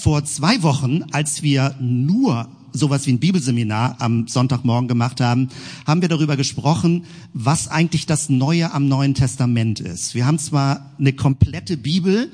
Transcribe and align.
vor 0.00 0.24
zwei 0.24 0.62
Wochen, 0.62 1.04
als 1.12 1.42
wir 1.42 1.74
nur 1.78 2.48
sowas 2.72 3.06
wie 3.06 3.12
ein 3.12 3.18
Bibelseminar 3.18 3.96
am 3.98 4.28
Sonntagmorgen 4.28 4.88
gemacht 4.88 5.20
haben, 5.20 5.48
haben 5.86 6.00
wir 6.00 6.08
darüber 6.08 6.36
gesprochen, 6.36 7.04
was 7.34 7.68
eigentlich 7.68 8.06
das 8.06 8.28
Neue 8.28 8.72
am 8.72 8.88
Neuen 8.88 9.14
Testament 9.14 9.80
ist. 9.80 10.14
Wir 10.14 10.26
haben 10.26 10.38
zwar 10.38 10.90
eine 10.98 11.12
komplette 11.12 11.76
Bibel, 11.76 12.30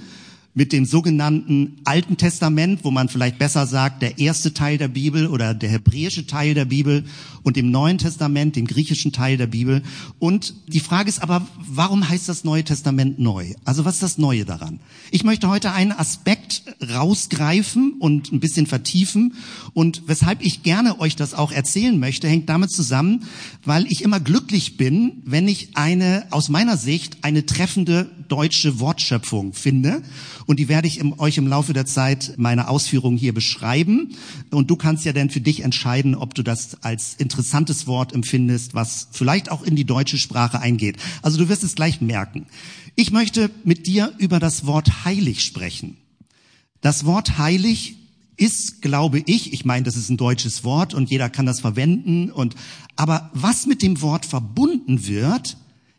mit 0.57 0.73
dem 0.73 0.87
sogenannten 0.87 1.77
Alten 1.85 2.17
Testament, 2.17 2.81
wo 2.83 2.91
man 2.91 3.11
vielleicht 3.11 3.39
besser 3.39 3.67
sagt, 3.67 4.01
der 4.01 4.19
erste 4.19 4.55
Teil 4.55 4.79
der 4.79 4.89
Bibel 4.89 5.27
oder 5.27 5.53
der 5.53 5.69
hebräische 5.69 6.27
Teil 6.27 6.55
der 6.55 6.65
Bibel 6.65 7.05
und 7.43 7.57
dem 7.57 7.71
Neuen 7.71 7.99
Testament, 7.99 8.57
dem 8.57 8.67
griechischen 8.67 9.13
Teil 9.13 9.37
der 9.37 9.49
Bibel. 9.49 9.83
Und 10.19 10.55
die 10.67 10.81
Frage 10.81 11.11
ist 11.11 11.23
aber, 11.23 11.47
warum 11.59 12.09
heißt 12.09 12.27
das 12.31 12.43
Neue 12.43 12.65
Testament 12.65 13.19
neu? 13.19 13.53
Also 13.67 13.85
was 13.85 13.97
ist 13.97 14.03
das 14.03 14.19
Neue 14.19 14.47
daran? 14.47 14.81
Ich 15.11 15.25
möchte 15.25 15.51
heute 15.51 15.73
einen 15.73 15.93
Aspekt 15.93 16.63
rausgreifen 16.83 17.93
und 17.99 18.33
ein 18.33 18.41
bisschen 18.41 18.67
vertiefen. 18.67 19.35
Und 19.75 20.05
weshalb 20.07 20.43
ich 20.43 20.63
gerne 20.63 20.99
euch 21.01 21.17
das 21.17 21.35
auch 21.35 21.53
erzählen 21.53 22.01
möchte, 22.01 22.29
hängt 22.29 22.49
damit 22.49 22.71
zusammen, 22.71 23.25
weil 23.67 23.87
ich 23.93 24.03
immer 24.03 24.21
glücklich 24.21 24.79
bin, 24.79 25.23
wenn 25.27 25.49
ich 25.49 25.77
eine, 25.77 26.27
aus 26.31 26.49
meiner 26.49 26.79
Sicht, 26.79 27.19
eine 27.21 27.45
treffende 27.45 28.11
deutsche 28.29 28.81
Wortschöpfung 28.81 29.53
finde. 29.53 30.03
Und 30.47 30.59
die 30.59 30.69
werde 30.69 30.87
ich 30.89 30.99
im, 30.99 31.19
euch 31.19 31.39
im 31.39 31.47
Laufe 31.47 31.73
der 31.73 31.87
Zeit 31.87 32.35
meine 32.37 32.69
Ausführungen 32.69 33.17
hier 33.17 33.35
beschreiben. 33.35 34.15
Und 34.51 34.71
du 34.71 34.77
kannst 34.77 35.05
ja 35.05 35.13
dann 35.13 35.31
für 35.31 35.41
dich 35.41 35.61
entscheiden, 35.61 36.15
ob 36.15 36.35
du 36.35 36.43
das 36.43 36.83
als 36.83 37.15
interessantes 37.15 37.87
Wort 37.87 38.13
empfindest, 38.13 38.75
was 38.75 39.09
vielleicht 39.13 39.51
auch 39.51 39.63
in 39.63 39.77
die 39.77 39.85
deutsche 39.85 40.19
Sprache 40.19 40.61
eingeht. 40.61 40.97
Also 41.23 41.39
du 41.39 41.49
wirst 41.49 41.65
es 41.65 41.75
gleich 41.75 42.01
merken. 42.01 42.47
Ich 42.95 43.11
möchte 43.11 43.51
mit 43.65 43.87
dir 43.87 44.13
über 44.19 44.41
das 44.41 44.67
Wort 44.67 45.05
heilig 45.05 45.43
sprechen. 45.45 45.97
Das 46.81 47.05
Wort 47.05 47.39
heilig 47.39 47.97
ist, 48.37 48.83
glaube 48.83 49.23
ich, 49.27 49.53
ich 49.53 49.65
meine, 49.65 49.85
das 49.85 49.97
ist 49.97 50.11
ein 50.11 50.17
deutsches 50.17 50.65
Wort 50.65 50.95
und 50.95 51.11
jeder 51.11 51.31
kann 51.31 51.47
das 51.47 51.61
verwenden 51.61 52.31
und, 52.31 52.55
aber 52.95 53.31
was 53.33 53.67
mit 53.67 53.83
dem 53.83 54.03
Wort 54.03 54.27
verbunden 54.27 55.07
wird, 55.07 55.57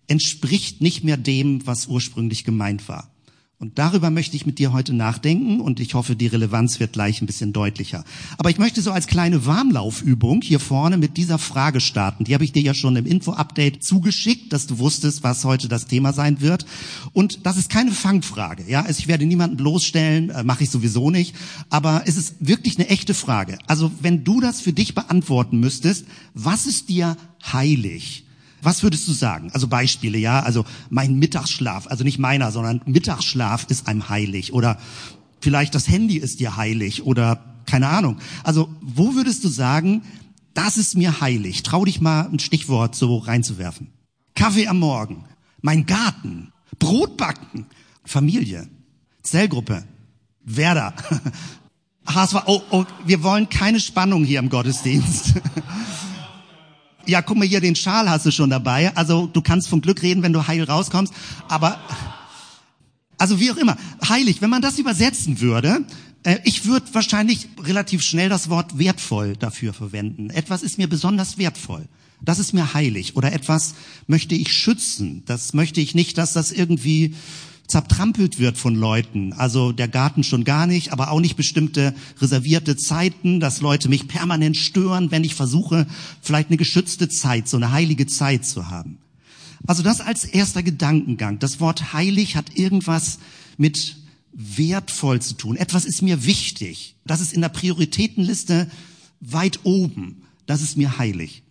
entspricht 0.07 0.81
nicht 0.81 1.03
mehr 1.03 1.17
dem, 1.17 1.65
was 1.65 1.87
ursprünglich 1.87 2.43
gemeint 2.43 2.87
war. 2.87 3.11
Und 3.59 3.79
darüber 3.79 4.11
möchte 4.11 4.35
ich 4.35 4.45
mit 4.45 4.59
dir 4.59 4.71
heute 4.71 4.93
nachdenken 4.93 5.61
und 5.61 5.79
ich 5.79 5.95
hoffe, 5.95 6.15
die 6.15 6.27
Relevanz 6.27 6.79
wird 6.79 6.93
gleich 6.93 7.21
ein 7.21 7.25
bisschen 7.25 7.53
deutlicher. 7.53 8.03
Aber 8.37 8.51
ich 8.51 8.59
möchte 8.59 8.83
so 8.83 8.91
als 8.91 9.07
kleine 9.07 9.47
Warmlaufübung 9.47 10.43
hier 10.43 10.59
vorne 10.59 10.97
mit 10.97 11.17
dieser 11.17 11.39
Frage 11.39 11.79
starten. 11.79 12.23
Die 12.23 12.35
habe 12.35 12.43
ich 12.43 12.51
dir 12.51 12.61
ja 12.61 12.75
schon 12.75 12.95
im 12.95 13.07
Info-Update 13.07 13.83
zugeschickt, 13.83 14.53
dass 14.53 14.67
du 14.67 14.77
wusstest, 14.77 15.23
was 15.23 15.43
heute 15.43 15.67
das 15.69 15.87
Thema 15.87 16.13
sein 16.13 16.39
wird. 16.39 16.67
Und 17.13 17.47
das 17.47 17.57
ist 17.57 17.71
keine 17.71 17.91
Fangfrage. 17.91 18.63
Ja, 18.67 18.83
also 18.83 18.99
ich 18.99 19.07
werde 19.07 19.25
niemanden 19.25 19.57
bloßstellen, 19.57 20.29
äh, 20.29 20.43
mache 20.43 20.63
ich 20.63 20.69
sowieso 20.69 21.09
nicht. 21.09 21.35
Aber 21.71 22.03
es 22.05 22.15
ist 22.15 22.35
wirklich 22.39 22.77
eine 22.77 22.89
echte 22.89 23.15
Frage. 23.15 23.57
Also 23.65 23.91
wenn 24.01 24.23
du 24.23 24.39
das 24.39 24.61
für 24.61 24.73
dich 24.73 24.93
beantworten 24.93 25.59
müsstest, 25.59 26.05
was 26.35 26.67
ist 26.67 26.89
dir 26.89 27.17
heilig? 27.51 28.26
Was 28.61 28.83
würdest 28.83 29.07
du 29.07 29.13
sagen? 29.13 29.51
Also 29.53 29.67
Beispiele, 29.67 30.17
ja, 30.17 30.39
also 30.39 30.65
mein 30.89 31.19
Mittagsschlaf, 31.19 31.87
also 31.87 32.03
nicht 32.03 32.19
meiner, 32.19 32.51
sondern 32.51 32.81
Mittagsschlaf 32.85 33.65
ist 33.69 33.87
einem 33.87 34.09
heilig 34.09 34.53
oder 34.53 34.79
vielleicht 35.41 35.75
das 35.75 35.87
Handy 35.87 36.17
ist 36.17 36.39
dir 36.39 36.57
heilig 36.57 37.03
oder 37.03 37.43
keine 37.65 37.87
Ahnung. 37.87 38.17
Also 38.43 38.69
wo 38.81 39.13
würdest 39.13 39.43
du 39.43 39.49
sagen, 39.49 40.01
das 40.53 40.77
ist 40.77 40.97
mir 40.97 41.21
heilig? 41.21 41.63
Trau 41.63 41.85
dich 41.85 42.01
mal 42.01 42.27
ein 42.31 42.39
Stichwort 42.39 42.95
so 42.95 43.17
reinzuwerfen. 43.17 43.87
Kaffee 44.33 44.67
am 44.67 44.79
Morgen, 44.79 45.25
mein 45.61 45.85
Garten, 45.85 46.51
Brotbacken, 46.79 47.67
Familie, 48.03 48.67
Zellgruppe, 49.21 49.83
Werder, 50.43 50.93
HSV. 52.07 52.35
Oh, 52.45 52.61
oh, 52.71 52.85
wir 53.05 53.21
wollen 53.23 53.49
keine 53.49 53.79
Spannung 53.79 54.23
hier 54.23 54.39
im 54.39 54.49
Gottesdienst. 54.49 55.33
ja, 57.07 57.21
guck 57.21 57.37
mal 57.37 57.47
hier, 57.47 57.61
den 57.61 57.75
Schal 57.75 58.09
hast 58.09 58.25
du 58.25 58.31
schon 58.31 58.49
dabei. 58.49 58.95
Also 58.95 59.27
du 59.27 59.41
kannst 59.41 59.67
vom 59.69 59.81
Glück 59.81 60.03
reden, 60.03 60.23
wenn 60.23 60.33
du 60.33 60.47
heil 60.47 60.63
rauskommst. 60.63 61.13
Aber, 61.47 61.79
also 63.17 63.39
wie 63.39 63.51
auch 63.51 63.57
immer, 63.57 63.77
heilig, 64.07 64.41
wenn 64.41 64.49
man 64.49 64.61
das 64.61 64.77
übersetzen 64.77 65.39
würde, 65.41 65.85
äh, 66.23 66.39
ich 66.43 66.65
würde 66.65 66.93
wahrscheinlich 66.93 67.47
relativ 67.63 68.01
schnell 68.01 68.29
das 68.29 68.49
Wort 68.49 68.77
wertvoll 68.77 69.35
dafür 69.35 69.73
verwenden. 69.73 70.29
Etwas 70.29 70.63
ist 70.63 70.77
mir 70.77 70.87
besonders 70.87 71.37
wertvoll. 71.37 71.87
Das 72.21 72.39
ist 72.39 72.53
mir 72.53 72.73
heilig. 72.73 73.15
Oder 73.15 73.31
etwas 73.31 73.75
möchte 74.07 74.35
ich 74.35 74.51
schützen. 74.51 75.23
Das 75.25 75.53
möchte 75.53 75.81
ich 75.81 75.95
nicht, 75.95 76.17
dass 76.17 76.33
das 76.33 76.51
irgendwie 76.51 77.15
zertrampelt 77.67 78.39
wird 78.39 78.57
von 78.57 78.75
Leuten. 78.75 79.33
Also 79.33 79.71
der 79.71 79.87
Garten 79.87 80.23
schon 80.23 80.43
gar 80.43 80.67
nicht, 80.67 80.93
aber 80.93 81.11
auch 81.11 81.19
nicht 81.19 81.35
bestimmte 81.35 81.93
reservierte 82.19 82.77
Zeiten, 82.77 83.39
dass 83.39 83.61
Leute 83.61 83.89
mich 83.89 84.07
permanent 84.07 84.57
stören, 84.57 85.11
wenn 85.11 85.23
ich 85.23 85.35
versuche, 85.35 85.85
vielleicht 86.21 86.49
eine 86.49 86.57
geschützte 86.57 87.09
Zeit, 87.09 87.47
so 87.47 87.57
eine 87.57 87.71
heilige 87.71 88.07
Zeit 88.07 88.45
zu 88.45 88.69
haben. 88.69 88.97
Also 89.65 89.83
das 89.83 90.01
als 90.01 90.23
erster 90.23 90.63
Gedankengang. 90.63 91.39
Das 91.39 91.59
Wort 91.59 91.93
heilig 91.93 92.35
hat 92.35 92.57
irgendwas 92.57 93.19
mit 93.57 93.97
wertvoll 94.31 95.21
zu 95.21 95.33
tun. 95.33 95.57
Etwas 95.57 95.83
ist 95.85 96.01
mir 96.01 96.25
wichtig. 96.25 96.95
Das 97.05 97.21
ist 97.21 97.33
in 97.33 97.41
der 97.41 97.49
Prioritätenliste 97.49 98.69
weit 99.19 99.61
oben. 99.63 100.23
Das 100.45 100.61
ist 100.61 100.77
mir 100.77 100.99
heilig. 100.99 101.43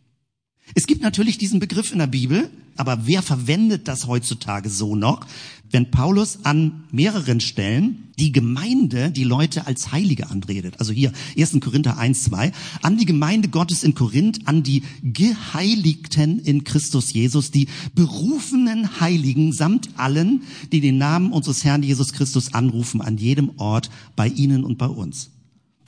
Es 0.74 0.86
gibt 0.86 1.02
natürlich 1.02 1.38
diesen 1.38 1.60
Begriff 1.60 1.92
in 1.92 1.98
der 1.98 2.06
Bibel, 2.06 2.50
aber 2.76 3.06
wer 3.06 3.22
verwendet 3.22 3.88
das 3.88 4.06
heutzutage 4.06 4.68
so 4.68 4.96
noch? 4.96 5.26
Wenn 5.70 5.90
Paulus 5.90 6.40
an 6.44 6.84
mehreren 6.92 7.40
Stellen 7.40 8.10
die 8.18 8.30
Gemeinde, 8.30 9.10
die 9.10 9.24
Leute 9.24 9.66
als 9.66 9.90
Heilige 9.92 10.30
anredet, 10.30 10.78
also 10.78 10.92
hier 10.92 11.12
1. 11.36 11.58
Korinther 11.60 11.98
1, 11.98 12.24
2, 12.24 12.52
an 12.82 12.96
die 12.96 13.04
Gemeinde 13.04 13.48
Gottes 13.48 13.82
in 13.82 13.94
Korinth, 13.94 14.46
an 14.46 14.62
die 14.62 14.84
Geheiligten 15.02 16.38
in 16.38 16.64
Christus 16.64 17.12
Jesus, 17.12 17.50
die 17.50 17.68
berufenen 17.94 19.00
Heiligen 19.00 19.52
samt 19.52 19.90
allen, 19.96 20.42
die 20.72 20.80
den 20.80 20.98
Namen 20.98 21.32
unseres 21.32 21.64
Herrn 21.64 21.82
Jesus 21.82 22.12
Christus 22.12 22.54
anrufen, 22.54 23.00
an 23.00 23.18
jedem 23.18 23.50
Ort, 23.56 23.90
bei 24.14 24.28
ihnen 24.28 24.64
und 24.64 24.78
bei 24.78 24.86
uns 24.86 25.30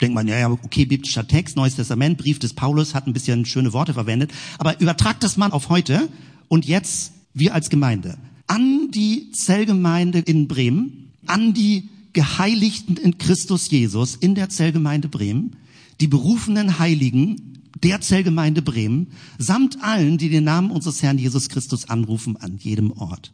denkt 0.01 0.15
man, 0.15 0.27
ja, 0.27 0.37
ja, 0.37 0.49
okay, 0.49 0.85
biblischer 0.85 1.27
Text, 1.27 1.55
Neues 1.55 1.75
Testament, 1.75 2.17
Brief 2.17 2.39
des 2.39 2.53
Paulus, 2.53 2.95
hat 2.95 3.07
ein 3.07 3.13
bisschen 3.13 3.45
schöne 3.45 3.73
Worte 3.73 3.93
verwendet. 3.93 4.31
Aber 4.57 4.79
übertragt 4.79 5.23
das 5.23 5.37
mal 5.37 5.51
auf 5.51 5.69
heute 5.69 6.09
und 6.47 6.65
jetzt 6.65 7.13
wir 7.33 7.53
als 7.53 7.69
Gemeinde. 7.69 8.17
An 8.47 8.91
die 8.91 9.31
Zellgemeinde 9.31 10.19
in 10.19 10.47
Bremen, 10.47 11.11
an 11.27 11.53
die 11.53 11.89
Geheiligten 12.13 12.97
in 12.97 13.17
Christus 13.17 13.69
Jesus 13.69 14.15
in 14.15 14.35
der 14.35 14.49
Zellgemeinde 14.49 15.07
Bremen, 15.07 15.55
die 16.01 16.07
berufenen 16.07 16.79
Heiligen 16.79 17.61
der 17.83 18.01
Zellgemeinde 18.01 18.61
Bremen, 18.61 19.11
samt 19.37 19.81
allen, 19.83 20.17
die 20.17 20.29
den 20.29 20.43
Namen 20.43 20.71
unseres 20.71 21.03
Herrn 21.03 21.17
Jesus 21.17 21.49
Christus 21.49 21.89
anrufen 21.89 22.37
an 22.37 22.57
jedem 22.57 22.91
Ort. 22.91 23.31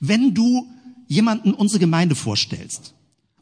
Wenn 0.00 0.34
du 0.34 0.66
jemanden 1.08 1.54
unsere 1.54 1.80
Gemeinde 1.80 2.14
vorstellst 2.14 2.94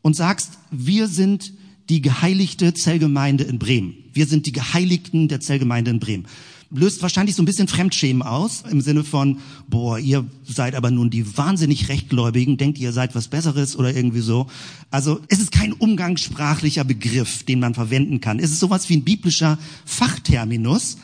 und 0.03 0.15
sagst, 0.15 0.59
wir 0.71 1.09
sind 1.09 1.53
die 1.91 2.01
geheiligte 2.01 2.73
Zellgemeinde 2.73 3.45
in 3.45 3.59
Bremen. 3.59 3.95
Wir 4.13 4.27
sind 4.27 4.47
die 4.47 4.53
Geheiligten 4.53 5.27
der 5.27 5.41
Zellgemeinde 5.41 5.91
in 5.91 6.01
Bremen. 6.01 6.27
Löst 6.73 7.03
wahrscheinlich 7.03 7.35
so 7.35 7.43
ein 7.43 7.47
bisschen 7.47 7.67
Fremdschämen 7.67 8.23
aus, 8.23 8.63
im 8.71 8.81
Sinne 8.81 9.03
von, 9.03 9.41
boah, 9.69 9.99
ihr 9.99 10.25
seid 10.45 10.77
aber 10.77 10.93
nun 10.93 11.11
die 11.11 11.37
wahnsinnig 11.37 11.89
Rechtgläubigen, 11.89 12.59
denkt 12.59 12.79
ihr 12.79 12.93
seid 12.93 13.17
was 13.17 13.27
Besseres 13.27 13.75
oder 13.75 13.93
irgendwie 13.93 14.21
so. 14.21 14.47
Also 14.93 15.21
es 15.27 15.41
ist 15.41 15.51
kein 15.51 15.73
umgangssprachlicher 15.73 16.85
Begriff, 16.85 17.43
den 17.43 17.59
man 17.59 17.75
verwenden 17.75 18.21
kann. 18.21 18.39
Es 18.39 18.53
ist 18.53 18.61
sowas 18.61 18.89
wie 18.89 18.97
ein 18.97 19.05
biblischer 19.05 19.59
Fachterminus, 19.85 20.99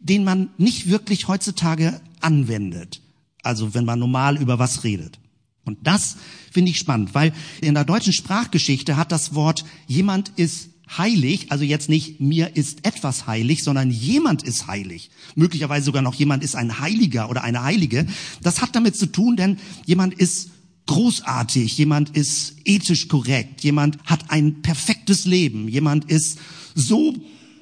den 0.00 0.24
man 0.24 0.48
nicht 0.58 0.88
wirklich 0.88 1.28
heutzutage 1.28 2.00
anwendet. 2.20 3.00
Also 3.44 3.72
wenn 3.72 3.84
man 3.84 4.00
normal 4.00 4.36
über 4.36 4.58
was 4.58 4.82
redet. 4.82 5.20
Und 5.64 5.78
das 5.82 6.16
finde 6.52 6.70
ich 6.70 6.78
spannend, 6.78 7.14
weil 7.14 7.32
in 7.60 7.74
der 7.74 7.84
deutschen 7.84 8.12
Sprachgeschichte 8.12 8.96
hat 8.96 9.12
das 9.12 9.34
Wort 9.34 9.64
jemand 9.86 10.30
ist 10.36 10.70
heilig, 10.98 11.50
also 11.50 11.64
jetzt 11.64 11.88
nicht 11.88 12.20
mir 12.20 12.56
ist 12.56 12.86
etwas 12.86 13.26
heilig, 13.26 13.64
sondern 13.64 13.90
jemand 13.90 14.42
ist 14.42 14.66
heilig. 14.66 15.10
Möglicherweise 15.34 15.86
sogar 15.86 16.02
noch 16.02 16.14
jemand 16.14 16.44
ist 16.44 16.56
ein 16.56 16.80
Heiliger 16.80 17.30
oder 17.30 17.42
eine 17.42 17.62
Heilige. 17.62 18.06
Das 18.42 18.60
hat 18.60 18.76
damit 18.76 18.96
zu 18.96 19.06
tun, 19.06 19.36
denn 19.36 19.58
jemand 19.86 20.14
ist 20.14 20.50
großartig, 20.86 21.78
jemand 21.78 22.10
ist 22.10 22.56
ethisch 22.64 23.08
korrekt, 23.08 23.62
jemand 23.62 23.98
hat 24.04 24.30
ein 24.30 24.60
perfektes 24.60 25.24
Leben, 25.24 25.68
jemand 25.68 26.04
ist 26.10 26.38
so 26.74 27.14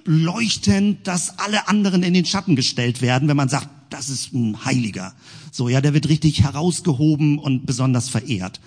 leuchtend, 0.05 1.07
dass 1.07 1.39
alle 1.39 1.69
anderen 1.69 2.03
in 2.03 2.15
den 2.15 2.25
Schatten 2.25 2.57
gestellt 2.57 3.01
werden, 3.01 3.29
wenn 3.29 3.37
man 3.37 3.49
sagt, 3.49 3.69
das 3.93 4.09
ist 4.09 4.33
ein 4.33 4.65
Heiliger. 4.65 5.15
So, 5.51 5.69
ja, 5.69 5.81
der 5.81 5.95
wird 5.95 6.09
richtig 6.09 6.43
herausgehoben 6.43 7.39
und 7.39 7.67
besonders 7.67 8.09
verehrt. 8.09 8.61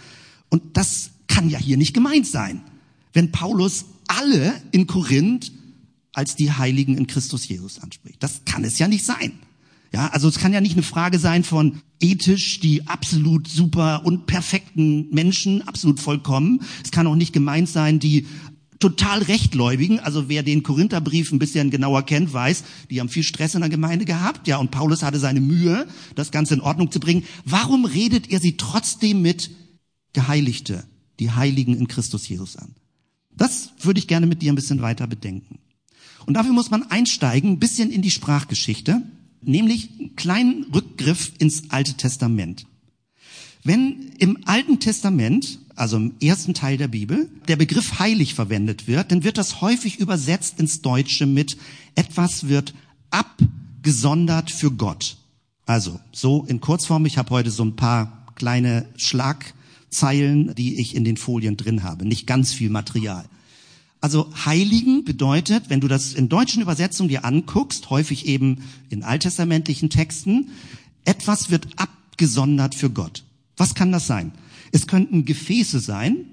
Und 0.49 0.77
das 0.77 1.11
kann 1.27 1.49
ja 1.49 1.57
hier 1.57 1.77
nicht 1.77 1.93
gemeint 1.93 2.27
sein, 2.27 2.61
wenn 3.13 3.31
Paulus 3.31 3.85
alle 4.07 4.53
in 4.71 4.87
Korinth 4.87 5.51
als 6.13 6.35
die 6.35 6.51
Heiligen 6.51 6.97
in 6.97 7.07
Christus 7.07 7.47
Jesus 7.47 7.79
anspricht. 7.79 8.21
Das 8.21 8.41
kann 8.45 8.63
es 8.63 8.79
ja 8.79 8.87
nicht 8.87 9.03
sein. 9.03 9.33
Ja, 9.91 10.07
also 10.07 10.27
es 10.27 10.39
kann 10.39 10.53
ja 10.53 10.61
nicht 10.61 10.73
eine 10.73 10.83
Frage 10.83 11.19
sein 11.19 11.43
von 11.43 11.81
ethisch 12.01 12.59
die 12.59 12.87
absolut 12.87 13.47
super 13.47 14.05
und 14.05 14.25
perfekten 14.25 15.09
Menschen, 15.11 15.65
absolut 15.67 15.99
vollkommen. 15.99 16.61
Es 16.83 16.91
kann 16.91 17.07
auch 17.07 17.15
nicht 17.15 17.33
gemeint 17.33 17.69
sein, 17.69 17.99
die 17.99 18.27
total 18.79 19.21
rechtgläubigen, 19.23 19.99
also 19.99 20.29
wer 20.29 20.43
den 20.43 20.63
Korintherbrief 20.63 21.31
ein 21.31 21.39
bisschen 21.39 21.69
genauer 21.71 22.03
kennt, 22.03 22.33
weiß, 22.33 22.63
die 22.89 22.99
haben 22.99 23.09
viel 23.09 23.23
Stress 23.23 23.55
in 23.55 23.61
der 23.61 23.69
Gemeinde 23.69 24.05
gehabt, 24.05 24.47
ja, 24.47 24.57
und 24.57 24.71
Paulus 24.71 25.03
hatte 25.03 25.19
seine 25.19 25.41
Mühe, 25.41 25.87
das 26.15 26.31
Ganze 26.31 26.55
in 26.55 26.61
Ordnung 26.61 26.91
zu 26.91 26.99
bringen. 26.99 27.23
Warum 27.45 27.85
redet 27.85 28.31
er 28.31 28.39
sie 28.39 28.57
trotzdem 28.57 29.21
mit 29.21 29.51
Geheiligte, 30.13 30.83
die 31.19 31.31
Heiligen 31.31 31.75
in 31.75 31.87
Christus 31.87 32.27
Jesus 32.27 32.57
an? 32.57 32.75
Das 33.35 33.71
würde 33.81 33.99
ich 33.99 34.07
gerne 34.07 34.27
mit 34.27 34.41
dir 34.41 34.51
ein 34.51 34.55
bisschen 34.55 34.81
weiter 34.81 35.07
bedenken. 35.07 35.59
Und 36.25 36.33
dafür 36.33 36.53
muss 36.53 36.71
man 36.71 36.83
einsteigen, 36.83 37.51
ein 37.51 37.59
bisschen 37.59 37.91
in 37.91 38.01
die 38.01 38.11
Sprachgeschichte, 38.11 39.01
nämlich 39.41 39.89
einen 39.99 40.15
kleinen 40.15 40.63
Rückgriff 40.73 41.33
ins 41.37 41.69
Alte 41.69 41.93
Testament. 41.95 42.65
Wenn 43.63 44.11
im 44.17 44.39
Alten 44.45 44.79
Testament, 44.79 45.59
also 45.75 45.97
im 45.97 46.13
ersten 46.21 46.53
Teil 46.53 46.77
der 46.77 46.87
Bibel, 46.87 47.29
der 47.47 47.57
Begriff 47.57 47.99
heilig 47.99 48.33
verwendet 48.33 48.87
wird, 48.87 49.11
dann 49.11 49.23
wird 49.23 49.37
das 49.37 49.61
häufig 49.61 49.99
übersetzt 49.99 50.59
ins 50.59 50.81
Deutsche 50.81 51.25
mit 51.25 51.57
etwas 51.95 52.47
wird 52.47 52.73
abgesondert 53.11 54.51
für 54.51 54.71
Gott. 54.71 55.17
Also 55.65 55.99
so 56.11 56.45
in 56.47 56.61
Kurzform, 56.61 57.05
ich 57.05 57.17
habe 57.17 57.29
heute 57.31 57.51
so 57.51 57.63
ein 57.63 57.75
paar 57.75 58.25
kleine 58.35 58.85
Schlagzeilen, 58.97 60.53
die 60.55 60.79
ich 60.79 60.95
in 60.95 61.03
den 61.03 61.17
Folien 61.17 61.57
drin 61.57 61.83
habe, 61.83 62.05
nicht 62.05 62.27
ganz 62.27 62.53
viel 62.53 62.69
Material. 62.69 63.25
Also 64.01 64.31
heiligen 64.45 65.03
bedeutet, 65.03 65.69
wenn 65.69 65.81
du 65.81 65.87
das 65.87 66.13
in 66.13 66.29
deutschen 66.29 66.61
Übersetzungen 66.61 67.09
dir 67.09 67.25
anguckst, 67.25 67.89
häufig 67.89 68.27
eben 68.27 68.61
in 68.89 69.03
alttestamentlichen 69.03 69.89
Texten, 69.89 70.51
etwas 71.05 71.49
wird 71.49 71.67
abgesondert 71.77 72.75
für 72.75 72.91
Gott. 72.91 73.23
Was 73.57 73.73
kann 73.73 73.91
das 73.91 74.05
sein? 74.05 74.31
Es 74.71 74.87
könnten 74.87 75.25
Gefäße 75.25 75.79
sein, 75.79 76.25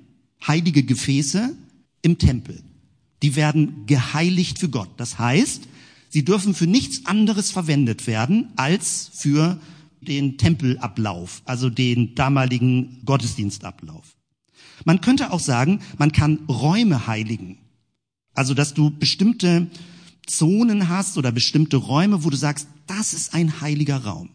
heilige 0.47 0.83
Gefäße 0.83 1.57
im 2.03 2.19
Tempel. 2.19 2.63
Die 3.23 3.37
werden 3.37 3.87
geheiligt 3.87 4.59
für 4.59 4.69
Gott. 4.69 4.91
Das 4.97 5.19
heißt, 5.19 5.69
sie 6.09 6.25
dürfen 6.25 6.55
für 6.55 6.67
nichts 6.67 7.07
anderes 7.07 7.51
verwendet 7.51 8.07
werden 8.07 8.49
als 8.57 9.11
für 9.15 9.59
den 10.01 10.37
Tempelablauf, 10.37 11.43
also 11.45 11.71
den 11.71 12.15
damaligen 12.17 13.03
Gottesdienstablauf. 13.05 14.17
Man 14.85 15.01
könnte 15.01 15.33
auch 15.33 15.41
sagen, 15.41 15.81
man 15.99 16.11
kann 16.11 16.41
Räume 16.49 17.07
heiligen. 17.07 17.59
Also, 18.35 18.55
dass 18.55 18.75
du 18.75 18.91
bestimmte 18.91 19.69
Zonen 20.27 20.89
hast 20.89 21.19
oder 21.19 21.31
bestimmte 21.31 21.77
Räume, 21.77 22.25
wo 22.25 22.31
du 22.31 22.37
sagst, 22.37 22.67
das 22.87 23.13
ist 23.13 23.35
ein 23.35 23.61
heiliger 23.61 23.99
Raum. 23.99 24.31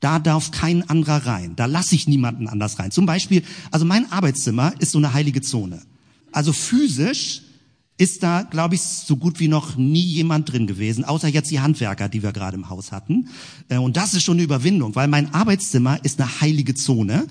Da 0.00 0.18
darf 0.18 0.50
kein 0.50 0.88
anderer 0.88 1.26
rein. 1.26 1.54
Da 1.56 1.66
lasse 1.66 1.94
ich 1.94 2.08
niemanden 2.08 2.48
anders 2.48 2.78
rein. 2.78 2.90
Zum 2.90 3.06
Beispiel, 3.06 3.42
also 3.70 3.84
mein 3.84 4.10
Arbeitszimmer 4.10 4.72
ist 4.78 4.92
so 4.92 4.98
eine 4.98 5.12
heilige 5.12 5.42
Zone. 5.42 5.82
Also 6.32 6.52
physisch 6.52 7.42
ist 7.98 8.22
da, 8.22 8.42
glaube 8.42 8.76
ich, 8.76 8.80
so 8.80 9.16
gut 9.16 9.40
wie 9.40 9.48
noch 9.48 9.76
nie 9.76 10.00
jemand 10.00 10.50
drin 10.50 10.66
gewesen, 10.66 11.04
außer 11.04 11.28
jetzt 11.28 11.50
die 11.50 11.60
Handwerker, 11.60 12.08
die 12.08 12.22
wir 12.22 12.32
gerade 12.32 12.56
im 12.56 12.70
Haus 12.70 12.92
hatten. 12.92 13.28
Äh, 13.68 13.76
und 13.76 13.98
das 13.98 14.14
ist 14.14 14.22
schon 14.22 14.36
eine 14.36 14.42
Überwindung, 14.42 14.94
weil 14.94 15.06
mein 15.06 15.34
Arbeitszimmer 15.34 16.02
ist 16.02 16.18
eine 16.18 16.40
heilige 16.40 16.74
Zone. 16.74 17.26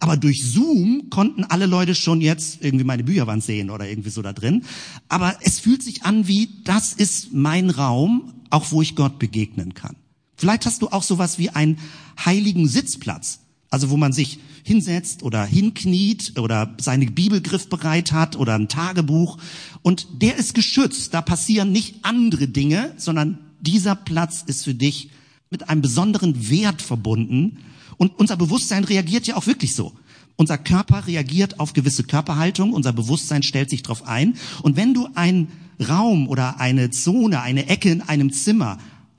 Aber 0.00 0.16
durch 0.16 0.42
Zoom 0.44 1.08
konnten 1.10 1.44
alle 1.44 1.66
Leute 1.66 1.94
schon 1.94 2.20
jetzt 2.20 2.64
irgendwie 2.64 2.84
meine 2.84 3.04
Bücherwand 3.04 3.44
sehen 3.44 3.70
oder 3.70 3.88
irgendwie 3.88 4.10
so 4.10 4.22
da 4.22 4.32
drin. 4.32 4.64
Aber 5.08 5.36
es 5.42 5.60
fühlt 5.60 5.84
sich 5.84 6.02
an 6.02 6.26
wie, 6.26 6.48
das 6.64 6.94
ist 6.94 7.32
mein 7.32 7.70
Raum, 7.70 8.32
auch 8.50 8.72
wo 8.72 8.82
ich 8.82 8.96
Gott 8.96 9.20
begegnen 9.20 9.74
kann. 9.74 9.94
Vielleicht 10.38 10.66
hast 10.66 10.82
du 10.82 10.88
auch 10.88 11.02
sowas 11.02 11.38
wie 11.38 11.50
einen 11.50 11.78
heiligen 12.24 12.68
Sitzplatz, 12.68 13.40
also 13.70 13.90
wo 13.90 13.96
man 13.96 14.12
sich 14.12 14.38
hinsetzt 14.62 15.22
oder 15.22 15.44
hinkniet 15.44 16.38
oder 16.38 16.74
seine 16.80 17.06
Bibel 17.06 17.40
griffbereit 17.40 18.12
hat 18.12 18.36
oder 18.36 18.54
ein 18.54 18.68
Tagebuch 18.68 19.38
und 19.82 20.06
der 20.22 20.36
ist 20.36 20.54
geschützt. 20.54 21.12
Da 21.12 21.22
passieren 21.22 21.72
nicht 21.72 21.96
andere 22.04 22.46
Dinge, 22.46 22.94
sondern 22.98 23.38
dieser 23.60 23.96
Platz 23.96 24.44
ist 24.46 24.64
für 24.64 24.74
dich 24.74 25.10
mit 25.50 25.68
einem 25.68 25.82
besonderen 25.82 26.48
Wert 26.48 26.82
verbunden 26.82 27.58
und 27.96 28.16
unser 28.16 28.36
Bewusstsein 28.36 28.84
reagiert 28.84 29.26
ja 29.26 29.36
auch 29.36 29.46
wirklich 29.46 29.74
so. 29.74 29.92
Unser 30.36 30.56
Körper 30.56 31.08
reagiert 31.08 31.58
auf 31.58 31.72
gewisse 31.72 32.04
Körperhaltung, 32.04 32.72
unser 32.72 32.92
Bewusstsein 32.92 33.42
stellt 33.42 33.70
sich 33.70 33.82
darauf 33.82 34.06
ein. 34.06 34.36
Und 34.62 34.76
wenn 34.76 34.94
du 34.94 35.08
einen 35.16 35.48
Raum 35.88 36.28
oder 36.28 36.60
eine 36.60 36.90
Zone, 36.90 37.40
eine 37.40 37.66
Ecke 37.66 37.90
in 37.90 38.02
einem 38.02 38.32
Zimmer 38.32 38.78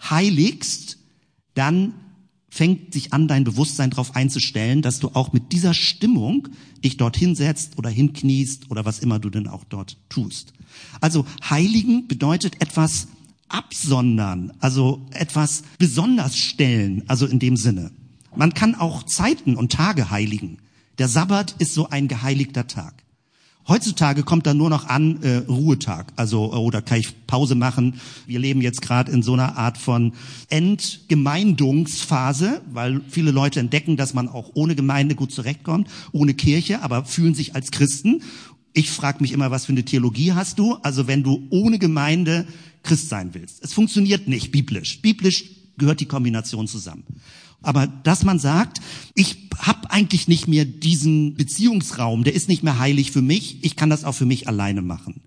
heiligst, 0.10 0.99
dann 1.60 1.94
fängt 2.50 2.94
sich 2.94 3.14
an, 3.14 3.28
dein 3.28 3.44
Bewusstsein 3.44 3.90
darauf 3.90 4.16
einzustellen, 4.16 4.82
dass 4.82 5.00
du 5.00 5.10
auch 5.10 5.34
mit 5.34 5.52
dieser 5.52 5.74
Stimmung 5.74 6.48
dich 6.84 6.96
dort 6.96 7.18
hinsetzt 7.18 7.78
oder 7.78 7.90
hinkniest 7.90 8.72
oder 8.72 8.86
was 8.86 9.00
immer 9.00 9.20
du 9.20 9.30
denn 9.30 9.48
auch 9.48 9.66
dort 9.66 9.98
tust. 10.08 10.54
Also 11.02 11.26
heiligen 11.48 12.08
bedeutet 12.08 12.62
etwas 12.62 13.10
absondern, 13.50 14.54
also 14.60 15.06
etwas 15.12 15.64
besonders 15.78 16.38
stellen, 16.38 17.04
also 17.08 17.28
in 17.28 17.40
dem 17.40 17.58
Sinne. 17.58 17.92
Man 18.36 18.54
kann 18.54 18.74
auch 18.74 19.04
Zeiten 19.04 19.56
und 19.56 19.72
Tage 19.72 20.10
heiligen. 20.10 20.60
Der 20.98 21.10
Sabbat 21.10 21.56
ist 21.60 21.74
so 21.74 21.90
ein 21.90 22.08
geheiligter 22.08 22.68
Tag. 22.68 23.04
Heutzutage 23.70 24.24
kommt 24.24 24.46
da 24.48 24.56
nur 24.56 24.72
noch 24.72 24.88
an 24.88 25.22
äh, 25.22 25.44
Ruhetag, 25.48 26.12
also 26.16 26.52
äh, 26.52 26.56
oder 26.56 26.82
kann 26.82 27.00
ich 27.00 27.28
Pause 27.28 27.54
machen. 27.54 28.02
Wir 28.26 28.40
leben 28.40 28.62
jetzt 28.62 28.82
gerade 28.82 29.12
in 29.12 29.22
so 29.22 29.34
einer 29.34 29.60
Art 29.60 29.78
von 29.78 30.14
Entgemeindungsphase, 30.50 32.64
weil 32.72 33.02
viele 33.08 33.30
Leute 33.30 33.60
entdecken, 33.60 33.96
dass 33.96 34.16
man 34.16 34.28
auch 34.28 34.50
ohne 34.56 34.74
Gemeinde 34.74 35.14
gut 35.14 35.32
zurechtkommt, 35.32 35.88
ohne 36.12 36.34
Kirche, 36.34 36.82
aber 36.82 37.06
fühlen 37.06 37.36
sich 37.36 37.54
als 37.54 37.70
Christen. 37.70 38.24
Ich 38.74 38.90
frage 38.90 39.22
mich 39.22 39.34
immer, 39.34 39.52
was 39.52 39.68
für 39.68 39.72
eine 39.72 39.86
Theologie 39.86 40.34
hast 40.34 40.58
du? 40.58 40.78
Also 40.82 41.06
wenn 41.06 41.22
du 41.22 41.46
ohne 41.52 41.78
Gemeinde 41.78 42.48
Christ 42.82 43.10
sein 43.10 43.30
willst. 43.34 43.64
Es 43.64 43.74
funktioniert 43.74 44.28
nicht 44.28 44.52
biblisch. 44.52 45.00
Biblisch 45.04 45.44
gehört 45.78 46.00
die 46.00 46.08
Kombination 46.08 46.68
zusammen. 46.68 47.04
Aber 47.62 47.88
dass 47.88 48.24
man 48.24 48.40
sagt, 48.40 48.80
ich 49.16 49.50
habe 49.58 49.92
eigentlich 49.92 50.28
nicht 50.28 50.48
mehr 50.48 50.66
diesen 50.66 51.36
Beziehungsraum, 51.36 52.24
der 52.24 52.34
ist 52.34 52.48
nicht 52.48 52.64
mehr 52.64 52.80
heilig 52.80 53.12
für 53.12 53.22
mich, 53.22 53.58
ich 53.64 53.76
kann 53.76 53.90
das 53.90 54.06
auch 54.06 54.14
für 54.14 54.26
mich 54.26 54.48
alleine 54.48 54.82
machen. 54.82 55.22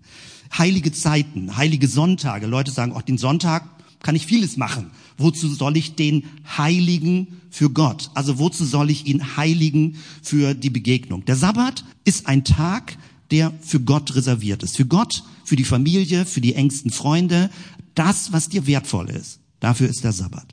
Heilige 0.55 0.91
Zeiten, 0.91 1.55
heilige 1.57 1.87
Sonntage. 1.87 2.47
Leute 2.47 2.71
sagen, 2.71 2.93
auch 2.93 3.01
den 3.01 3.17
Sonntag 3.17 3.69
kann 4.01 4.15
ich 4.15 4.25
vieles 4.25 4.57
machen. 4.57 4.91
Wozu 5.17 5.47
soll 5.47 5.77
ich 5.77 5.95
den 5.95 6.25
heiligen 6.57 7.41
für 7.49 7.69
Gott? 7.69 8.09
Also 8.13 8.37
wozu 8.37 8.65
soll 8.65 8.89
ich 8.89 9.07
ihn 9.07 9.37
heiligen 9.37 9.97
für 10.21 10.53
die 10.53 10.69
Begegnung? 10.69 11.25
Der 11.25 11.35
Sabbat 11.35 11.85
ist 12.03 12.27
ein 12.27 12.43
Tag, 12.43 12.97
der 13.31 13.53
für 13.61 13.79
Gott 13.79 14.15
reserviert 14.15 14.61
ist. 14.61 14.75
Für 14.77 14.85
Gott, 14.85 15.23
für 15.43 15.55
die 15.55 15.63
Familie, 15.63 16.25
für 16.25 16.41
die 16.41 16.55
engsten 16.55 16.91
Freunde. 16.91 17.49
Das, 17.95 18.31
was 18.31 18.49
dir 18.49 18.67
wertvoll 18.67 19.09
ist. 19.09 19.39
Dafür 19.59 19.87
ist 19.87 20.03
der 20.03 20.11
Sabbat. 20.11 20.52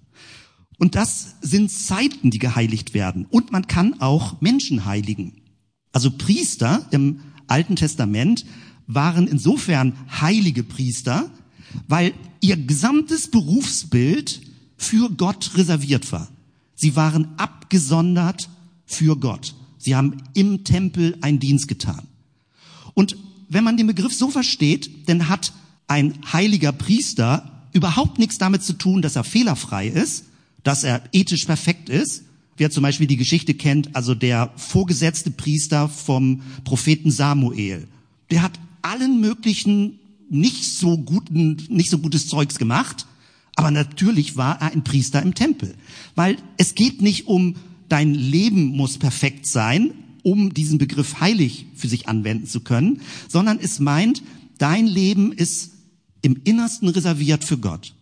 Und 0.80 0.94
das 0.94 1.34
sind 1.42 1.70
Zeiten, 1.70 2.30
die 2.30 2.38
geheiligt 2.38 2.94
werden. 2.94 3.26
Und 3.28 3.52
man 3.52 3.66
kann 3.66 4.00
auch 4.00 4.40
Menschen 4.40 4.86
heiligen. 4.86 5.34
Also 5.92 6.10
Priester 6.10 6.86
im 6.90 7.20
Alten 7.48 7.76
Testament 7.76 8.46
waren 8.86 9.26
insofern 9.26 9.92
heilige 10.22 10.62
Priester, 10.62 11.30
weil 11.86 12.14
ihr 12.40 12.56
gesamtes 12.56 13.30
Berufsbild 13.30 14.40
für 14.78 15.10
Gott 15.10 15.50
reserviert 15.54 16.10
war. 16.12 16.28
Sie 16.74 16.96
waren 16.96 17.28
abgesondert 17.36 18.48
für 18.86 19.18
Gott. 19.18 19.54
Sie 19.76 19.94
haben 19.94 20.16
im 20.32 20.64
Tempel 20.64 21.18
einen 21.20 21.40
Dienst 21.40 21.68
getan. 21.68 22.06
Und 22.94 23.18
wenn 23.50 23.64
man 23.64 23.76
den 23.76 23.86
Begriff 23.86 24.14
so 24.14 24.30
versteht, 24.30 25.10
dann 25.10 25.28
hat 25.28 25.52
ein 25.88 26.14
heiliger 26.32 26.72
Priester 26.72 27.66
überhaupt 27.74 28.18
nichts 28.18 28.38
damit 28.38 28.62
zu 28.62 28.72
tun, 28.72 29.02
dass 29.02 29.16
er 29.16 29.24
fehlerfrei 29.24 29.86
ist, 29.86 30.24
dass 30.62 30.84
er 30.84 31.02
ethisch 31.12 31.44
perfekt 31.44 31.88
ist. 31.88 32.24
Wer 32.56 32.70
zum 32.70 32.82
Beispiel 32.82 33.06
die 33.06 33.16
Geschichte 33.16 33.54
kennt, 33.54 33.96
also 33.96 34.14
der 34.14 34.52
vorgesetzte 34.56 35.30
Priester 35.30 35.88
vom 35.88 36.42
Propheten 36.64 37.10
Samuel, 37.10 37.88
der 38.30 38.42
hat 38.42 38.58
allen 38.82 39.20
möglichen 39.20 39.98
nicht 40.28 40.64
so 40.64 40.98
guten, 40.98 41.56
nicht 41.68 41.90
so 41.90 41.98
gutes 41.98 42.28
Zeugs 42.28 42.58
gemacht, 42.58 43.06
aber 43.56 43.70
natürlich 43.70 44.36
war 44.36 44.60
er 44.60 44.72
ein 44.72 44.84
Priester 44.84 45.22
im 45.22 45.34
Tempel, 45.34 45.74
weil 46.14 46.36
es 46.56 46.74
geht 46.74 47.02
nicht 47.02 47.26
um 47.26 47.56
dein 47.88 48.14
Leben 48.14 48.66
muss 48.66 48.98
perfekt 48.98 49.46
sein, 49.46 49.92
um 50.22 50.54
diesen 50.54 50.78
Begriff 50.78 51.20
heilig 51.20 51.66
für 51.74 51.88
sich 51.88 52.08
anwenden 52.08 52.46
zu 52.46 52.60
können, 52.60 53.00
sondern 53.28 53.58
es 53.58 53.80
meint, 53.80 54.22
dein 54.58 54.86
Leben 54.86 55.32
ist 55.32 55.72
im 56.22 56.40
Innersten 56.44 56.88
reserviert 56.88 57.44
für 57.44 57.58
Gott. 57.58 57.94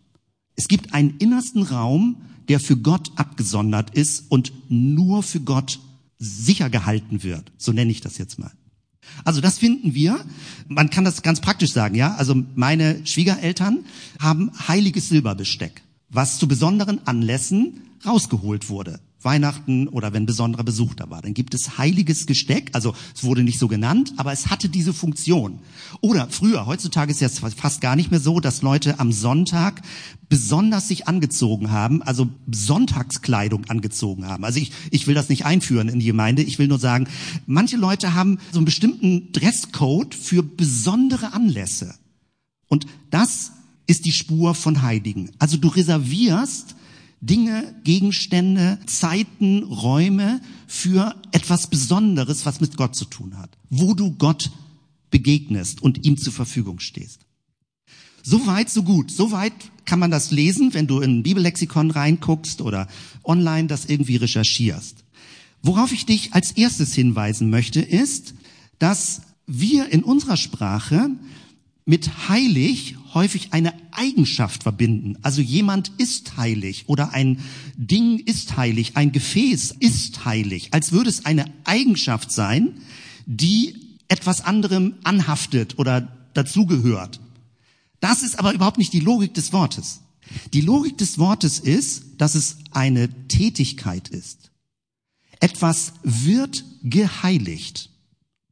Es 0.57 0.69
gibt 0.69 0.93
einen 0.93 1.17
innersten 1.19 1.63
Raum, 1.63 2.17
der 2.49 2.61
für 2.61 2.77
Gott 2.77 3.11
abgesondert 3.17 3.91
ist 3.91 4.25
und 4.31 4.53
nur 4.69 5.23
für 5.23 5.41
Gott 5.41 5.81
sicher 6.19 6.71
gehalten 6.71 7.23
wird. 7.23 7.53
So 7.59 7.73
nenne 7.73 7.91
ich 7.91 8.01
das 8.01 8.19
jetzt 8.19 8.39
mal. 8.39 8.53
Also 9.25 9.41
das 9.41 9.59
finden 9.59 9.95
wir. 9.95 10.25
Man 10.67 10.91
kann 10.91 11.05
das 11.05 11.23
ganz 11.23 11.41
praktisch 11.41 11.73
sagen, 11.73 11.95
ja. 11.95 12.15
Also 12.17 12.35
meine 12.55 13.07
Schwiegereltern 13.07 13.85
haben 14.21 14.51
heiliges 14.69 15.09
Silberbesteck, 15.09 15.83
was 16.09 16.39
zu 16.39 16.49
besonderen 16.49 17.07
Anlässen 17.07 17.83
rausgeholt 18.05 18.69
wurde. 18.69 19.01
Weihnachten 19.23 19.89
oder 19.89 20.13
wenn 20.13 20.27
besonderer 20.27 20.63
Besuch 20.63 20.95
da 20.95 21.11
war. 21.11 21.23
Dann 21.23 21.35
gibt 21.35 21.53
es 21.55 21.77
heiliges 21.77 22.27
Gesteck, 22.27 22.71
also 22.73 22.95
es 23.15 23.25
wurde 23.25 23.43
nicht 23.43 23.59
so 23.59 23.67
genannt, 23.67 24.13
aber 24.17 24.33
es 24.33 24.49
hatte 24.49 24.69
diese 24.69 24.93
Funktion. 24.93 25.59
Oder 26.01 26.29
früher, 26.31 26.67
heutzutage 26.67 27.11
ist 27.11 27.21
es 27.23 27.39
fast 27.39 27.81
gar 27.81 27.97
nicht 27.97 28.11
mehr 28.11 28.21
so, 28.21 28.39
dass 28.39 28.63
Leute 28.63 29.01
am 29.01 29.11
Sonntag 29.11 29.83
besonders 30.29 30.89
sich 30.89 31.09
angezogen 31.09 31.73
haben, 31.73 32.03
also 32.03 32.29
Sonntagskleidung 32.51 33.65
angezogen 33.67 34.27
haben. 34.27 34.45
Also 34.45 34.61
ich, 34.61 34.73
ich 34.91 35.07
will 35.07 35.15
das 35.15 35.29
nicht 35.29 35.45
einführen 35.45 35.89
in 35.89 35.99
die 35.99 36.07
Gemeinde, 36.07 36.43
ich 36.43 36.59
will 36.59 36.69
nur 36.69 36.79
sagen, 36.79 37.09
manche 37.47 37.77
Leute 37.77 38.15
haben 38.15 38.39
so 38.53 38.59
einen 38.59 38.67
bestimmten 38.67 39.33
Dresscode 39.33 40.15
für 40.15 40.43
besondere 40.43 41.33
Anlässe. 41.33 41.95
Und 42.69 42.87
das 43.11 43.53
ist 43.89 44.05
die 44.05 44.13
Spur 44.13 44.55
von 44.55 44.83
Heiligen. 44.83 45.31
Also 45.39 45.57
du 45.57 45.69
reservierst 45.69 46.77
Dinge, 47.21 47.75
Gegenstände, 47.85 48.79
Zeiten, 48.87 49.63
Räume 49.65 50.41
für 50.67 51.17
etwas 51.33 51.69
Besonderes, 51.69 52.47
was 52.47 52.61
mit 52.61 52.77
Gott 52.77 52.95
zu 52.95 53.05
tun 53.05 53.37
hat, 53.39 53.51
wo 53.71 53.95
du 53.95 54.13
Gott 54.13 54.51
begegnest 55.11 55.83
und 55.83 56.05
ihm 56.05 56.17
zur 56.17 56.33
Verfügung 56.33 56.81
stehst. 56.81 57.21
So 58.23 58.47
weit, 58.47 58.69
so 58.69 58.83
gut. 58.83 59.11
So 59.11 59.33
weit 59.33 59.55
kann 59.85 59.99
man 59.99 60.11
das 60.11 60.31
lesen, 60.31 60.75
wenn 60.75 60.87
du 60.87 61.01
in 61.01 61.19
ein 61.19 61.23
Bibellexikon 61.23 61.91
reinguckst 61.91 62.61
oder 62.61 62.89
online 63.25 63.69
das 63.69 63.87
irgendwie 63.87 64.17
recherchierst. 64.17 65.05
Worauf 65.63 65.93
ich 65.93 66.07
dich 66.07 66.35
als 66.35 66.53
erstes 66.53 66.95
hinweisen 66.95 67.51
möchte, 67.51 67.81
ist, 67.81 68.35
dass 68.79 69.23
wir 69.47 69.89
in 69.89 70.05
unserer 70.05 70.37
Sprache 70.37 71.11
mit 71.89 72.29
heilig 72.29 72.97
häufig 73.15 73.55
eine 73.55 73.73
Eigenschaft 73.93 74.63
verbinden. 74.63 75.17
Also 75.23 75.41
jemand 75.41 75.91
ist 75.97 76.37
heilig 76.37 76.85
oder 76.87 77.15
ein 77.15 77.39
Ding 77.79 78.19
ist 78.19 78.59
heilig, 78.59 78.99
ein 78.99 79.11
Gefäß 79.11 79.75
ist 79.81 80.27
heilig, 80.27 80.75
als 80.75 80.93
würde 80.93 81.09
es 81.09 81.25
eine 81.25 81.47
Eigenschaft 81.65 82.31
sein, 82.31 82.75
die 83.25 83.75
etwas 84.09 84.43
anderem 84.43 84.97
anhaftet 85.03 85.79
oder 85.79 86.03
dazugehört. 86.35 87.21
Das 88.01 88.23
ist 88.23 88.39
aber 88.39 88.53
überhaupt 88.53 88.77
nicht 88.77 88.93
die 88.93 89.01
Logik 89.01 89.33
des 89.33 89.55
Wortes. 89.55 90.03
Die 90.53 90.61
Logik 90.61 90.99
des 90.99 91.19
Wortes 91.19 91.59
ist, 91.59 92.03
dass 92.19 92.35
es 92.35 92.59
eine 92.71 93.09
Tätigkeit 93.29 94.11
ist. 94.11 94.51
Etwas 95.41 95.95
wird 96.03 96.67
geheiligt. 96.83 97.89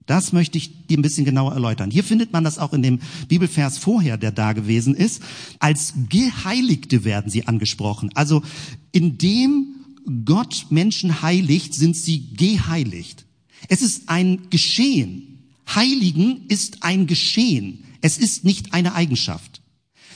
Das 0.07 0.33
möchte 0.33 0.57
ich 0.57 0.87
dir 0.87 0.99
ein 0.99 1.03
bisschen 1.03 1.25
genauer 1.25 1.53
erläutern. 1.53 1.91
Hier 1.91 2.05
findet 2.05 2.33
man 2.33 2.45
das 2.45 2.59
auch 2.59 2.73
in 2.73 2.83
dem 2.83 3.01
Bibelvers 3.29 3.79
vorher, 3.79 4.17
der 4.17 4.33
da 4.33 4.53
gewesen 4.53 4.95
ist. 4.95 5.21
Als 5.59 5.95
Geheiligte 6.09 7.05
werden 7.05 7.31
sie 7.31 7.47
angesprochen. 7.47 8.11
Also 8.15 8.43
indem 8.93 9.75
Gott 10.25 10.67
Menschen 10.71 11.23
heiligt, 11.23 11.75
sind 11.75 11.97
sie 11.97 12.35
geheiligt. 12.35 13.25
Es 13.69 13.83
ist 13.83 14.09
ein 14.09 14.49
Geschehen. 14.51 15.43
Heiligen 15.75 16.47
ist 16.47 16.85
ein 16.85 17.09
Geschehen. 17.09 17.83
Es 18.01 18.17
ist 18.17 18.45
nicht 18.45 18.73
eine 18.73 18.95
Eigenschaft. 18.95 19.61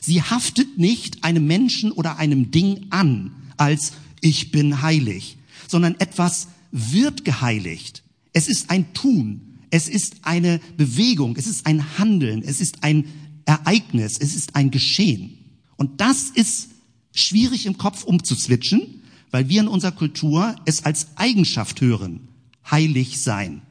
Sie 0.01 0.23
haftet 0.23 0.79
nicht 0.79 1.25
einem 1.25 1.47
Menschen 1.47 1.91
oder 1.91 2.19
einem 2.19 2.53
Ding 2.53 2.87
an 2.91 3.33
als 3.61 3.93
ich 4.23 4.51
bin 4.51 4.81
heilig, 4.81 5.37
sondern 5.69 5.95
etwas 6.01 6.49
wird 6.73 7.25
geheiligt. 7.27 8.03
Es 8.33 8.49
ist 8.49 8.71
ein 8.71 8.95
Tun. 8.95 9.50
Es 9.71 9.89
ist 9.89 10.17
eine 10.23 10.61
Bewegung, 10.77 11.37
es 11.37 11.47
ist 11.47 11.67
ein 11.67 11.99
Handeln, 11.99 12.43
es 12.43 12.61
ist 12.61 12.83
ein 12.83 13.07
Ereignis, 13.45 14.19
es 14.19 14.35
ist 14.35 14.57
ein 14.57 14.71
Geschehen. 14.71 15.39
Und 15.77 16.01
das 16.01 16.31
ist 16.31 16.71
schwierig 17.13 17.67
im 17.67 17.79
Kopf 17.79 18.05
umzuzwitschen, 18.05 19.03
weil 19.31 19.49
wir 19.49 19.61
in 19.61 19.69
unserer 19.69 19.93
Kultur 19.93 20.57
es 20.65 20.85
als 20.85 21.17
Eigenschaft 21.17 21.81
hören. 21.81 22.29
Heilig 22.71 23.21
sein. 23.21 23.63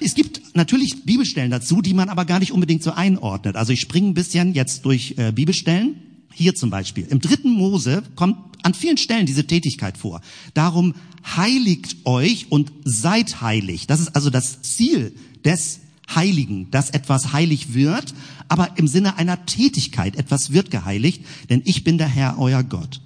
Es 0.00 0.14
gibt 0.14 0.54
natürlich 0.54 1.04
Bibelstellen 1.04 1.50
dazu, 1.50 1.82
die 1.82 1.94
man 1.94 2.08
aber 2.08 2.24
gar 2.24 2.38
nicht 2.38 2.52
unbedingt 2.52 2.82
so 2.82 2.92
einordnet. 2.92 3.56
Also 3.56 3.72
ich 3.72 3.80
springe 3.80 4.08
ein 4.08 4.14
bisschen 4.14 4.54
jetzt 4.54 4.84
durch 4.84 5.14
äh, 5.16 5.32
Bibelstellen. 5.32 5.96
Hier 6.32 6.54
zum 6.54 6.70
Beispiel. 6.70 7.06
Im 7.10 7.20
dritten 7.20 7.50
Mose 7.50 8.02
kommt 8.14 8.47
an 8.62 8.74
vielen 8.74 8.96
Stellen 8.96 9.26
diese 9.26 9.46
Tätigkeit 9.46 9.98
vor. 9.98 10.20
Darum 10.54 10.94
heiligt 11.36 11.96
euch 12.04 12.50
und 12.50 12.72
seid 12.84 13.40
heilig. 13.40 13.86
Das 13.86 14.00
ist 14.00 14.14
also 14.14 14.30
das 14.30 14.62
Ziel 14.62 15.14
des 15.44 15.80
Heiligen, 16.14 16.70
dass 16.70 16.90
etwas 16.90 17.32
heilig 17.32 17.74
wird, 17.74 18.14
aber 18.48 18.78
im 18.78 18.88
Sinne 18.88 19.18
einer 19.18 19.44
Tätigkeit. 19.44 20.16
Etwas 20.16 20.52
wird 20.52 20.70
geheiligt, 20.70 21.22
denn 21.50 21.62
ich 21.64 21.84
bin 21.84 21.98
der 21.98 22.08
Herr, 22.08 22.38
euer 22.38 22.62
Gott. 22.62 23.00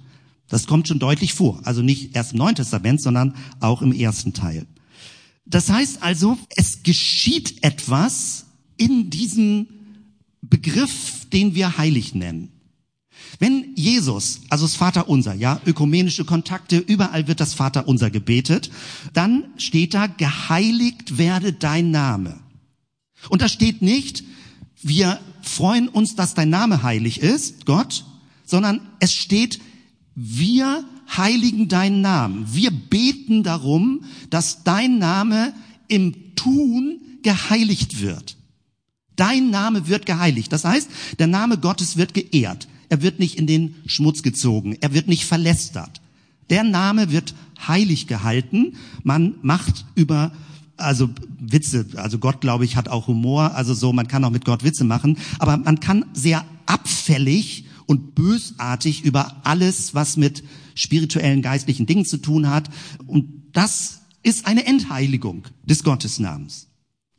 Das 0.47 0.67
kommt 0.67 0.87
schon 0.87 0.99
deutlich 0.99 1.33
vor. 1.33 1.61
Also 1.65 1.81
nicht 1.81 2.15
erst 2.15 2.33
im 2.33 2.37
Neuen 2.37 2.55
Testament, 2.55 3.01
sondern 3.01 3.35
auch 3.59 3.81
im 3.81 3.91
ersten 3.91 4.33
Teil. 4.33 4.65
Das 5.45 5.69
heißt 5.69 6.01
also, 6.01 6.37
es 6.55 6.83
geschieht 6.83 7.63
etwas 7.63 8.45
in 8.77 9.09
diesem 9.09 9.67
Begriff, 10.41 11.27
den 11.31 11.55
wir 11.55 11.77
heilig 11.77 12.15
nennen. 12.15 12.52
Wenn 13.39 13.75
Jesus, 13.75 14.41
also 14.49 14.65
das 14.65 14.75
Vaterunser, 14.75 15.33
ja, 15.33 15.59
ökumenische 15.65 16.25
Kontakte, 16.25 16.77
überall 16.77 17.27
wird 17.27 17.39
das 17.39 17.53
Vaterunser 17.53 18.09
gebetet, 18.09 18.69
dann 19.13 19.45
steht 19.57 19.93
da, 19.93 20.07
geheiligt 20.07 21.17
werde 21.17 21.53
dein 21.53 21.91
Name. 21.91 22.39
Und 23.29 23.41
da 23.41 23.47
steht 23.47 23.81
nicht, 23.81 24.23
wir 24.81 25.19
freuen 25.41 25.87
uns, 25.87 26.15
dass 26.15 26.33
dein 26.33 26.49
Name 26.49 26.83
heilig 26.83 27.21
ist, 27.21 27.65
Gott, 27.65 28.05
sondern 28.45 28.81
es 28.99 29.13
steht, 29.13 29.59
wir 30.15 30.83
heiligen 31.17 31.67
deinen 31.67 32.01
Namen. 32.01 32.53
Wir 32.53 32.71
beten 32.71 33.43
darum, 33.43 34.03
dass 34.29 34.63
dein 34.63 34.99
Name 34.99 35.53
im 35.87 36.35
Tun 36.35 36.99
geheiligt 37.23 38.01
wird. 38.01 38.37
Dein 39.15 39.49
Name 39.49 39.87
wird 39.87 40.05
geheiligt. 40.05 40.51
Das 40.51 40.65
heißt, 40.65 40.89
der 41.19 41.27
Name 41.27 41.57
Gottes 41.57 41.97
wird 41.97 42.13
geehrt. 42.13 42.67
Er 42.93 43.01
wird 43.01 43.17
nicht 43.17 43.39
in 43.39 43.47
den 43.47 43.73
Schmutz 43.87 44.21
gezogen. 44.21 44.77
Er 44.79 44.93
wird 44.93 45.07
nicht 45.07 45.25
verlästert. 45.25 45.99
Der 46.51 46.63
Name 46.63 47.11
wird 47.11 47.33
heilig 47.67 48.05
gehalten. 48.05 48.75
Man 49.01 49.33
macht 49.41 49.85
über 49.95 50.31
also 50.77 51.09
Witze, 51.39 51.87
also 51.95 52.19
Gott, 52.19 52.39
glaube 52.39 52.65
ich, 52.65 52.75
hat 52.75 52.89
auch 52.89 53.07
Humor, 53.07 53.55
also 53.55 53.73
so, 53.73 53.93
man 53.93 54.07
kann 54.07 54.23
auch 54.23 54.29
mit 54.29 54.45
Gott 54.45 54.63
Witze 54.63 54.83
machen, 54.83 55.17
aber 55.39 55.57
man 55.57 55.79
kann 55.79 56.05
sehr 56.13 56.45
abfällig 56.67 57.65
und 57.87 58.13
bösartig 58.13 59.03
über 59.03 59.37
alles, 59.43 59.95
was 59.95 60.15
mit 60.15 60.43
spirituellen, 60.75 61.41
geistlichen 61.41 61.87
Dingen 61.87 62.05
zu 62.05 62.17
tun 62.17 62.47
hat. 62.47 62.69
Und 63.07 63.25
das 63.53 64.01
ist 64.21 64.45
eine 64.45 64.67
Entheiligung 64.67 65.45
des 65.65 65.83
Gottesnamens. 65.83 66.67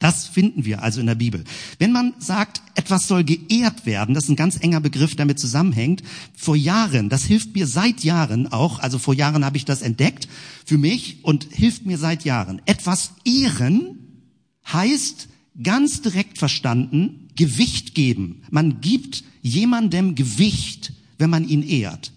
Das 0.04 0.26
finden 0.26 0.66
wir 0.66 0.82
also 0.82 1.00
in 1.00 1.06
der 1.06 1.14
Bibel. 1.14 1.44
Wenn 1.78 1.90
man 1.90 2.12
sagt, 2.18 2.60
etwas 2.74 3.08
soll 3.08 3.24
geehrt 3.24 3.86
werden, 3.86 4.14
das 4.14 4.24
ist 4.24 4.28
ein 4.28 4.36
ganz 4.36 4.58
enger 4.60 4.80
Begriff, 4.80 5.16
damit 5.16 5.38
zusammenhängt. 5.38 6.02
Vor 6.36 6.56
Jahren, 6.56 7.08
das 7.08 7.24
hilft 7.24 7.54
mir 7.54 7.66
seit 7.66 8.04
Jahren 8.04 8.52
auch, 8.52 8.80
also 8.80 8.98
vor 8.98 9.14
Jahren 9.14 9.46
habe 9.46 9.56
ich 9.56 9.64
das 9.64 9.80
entdeckt 9.80 10.28
für 10.66 10.76
mich 10.76 11.20
und 11.22 11.44
hilft 11.50 11.86
mir 11.86 11.96
seit 11.96 12.26
Jahren. 12.26 12.60
Etwas 12.66 13.14
ehren 13.24 14.26
heißt 14.70 15.28
ganz 15.62 16.02
direkt 16.02 16.36
verstanden 16.36 17.28
Gewicht 17.34 17.94
geben. 17.94 18.42
Man 18.50 18.82
gibt 18.82 19.24
jemandem 19.40 20.16
Gewicht, 20.16 20.92
wenn 21.16 21.30
man 21.30 21.48
ihn 21.48 21.62
ehrt. 21.62 22.12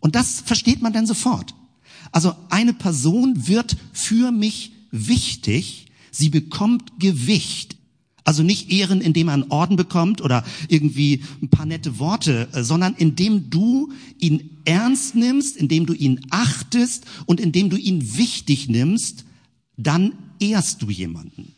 Und 0.00 0.14
das 0.14 0.40
versteht 0.40 0.80
man 0.80 0.94
dann 0.94 1.06
sofort. 1.06 1.54
Also 2.10 2.34
eine 2.48 2.72
Person 2.72 3.48
wird 3.48 3.76
für 3.92 4.32
mich 4.32 4.72
wichtig, 4.90 5.81
Sie 6.12 6.28
bekommt 6.28 7.00
Gewicht. 7.00 7.76
Also 8.24 8.44
nicht 8.44 8.70
Ehren, 8.70 9.00
indem 9.00 9.28
er 9.28 9.34
einen 9.34 9.50
Orden 9.50 9.74
bekommt 9.74 10.20
oder 10.20 10.44
irgendwie 10.68 11.24
ein 11.42 11.48
paar 11.48 11.66
nette 11.66 11.98
Worte, 11.98 12.48
äh, 12.52 12.62
sondern 12.62 12.94
indem 12.94 13.50
du 13.50 13.92
ihn 14.18 14.58
ernst 14.64 15.16
nimmst, 15.16 15.56
indem 15.56 15.86
du 15.86 15.92
ihn 15.92 16.20
achtest 16.30 17.04
und 17.26 17.40
indem 17.40 17.68
du 17.68 17.76
ihn 17.76 18.16
wichtig 18.16 18.68
nimmst, 18.68 19.24
dann 19.76 20.12
ehrst 20.38 20.82
du 20.82 20.90
jemanden. 20.90 21.56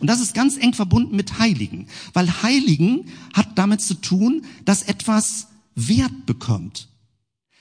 Und 0.00 0.08
das 0.08 0.20
ist 0.20 0.34
ganz 0.34 0.58
eng 0.58 0.74
verbunden 0.74 1.16
mit 1.16 1.38
Heiligen, 1.38 1.86
weil 2.12 2.42
Heiligen 2.42 3.06
hat 3.32 3.56
damit 3.56 3.80
zu 3.80 3.94
tun, 3.94 4.42
dass 4.66 4.82
etwas 4.82 5.48
Wert 5.74 6.26
bekommt. 6.26 6.88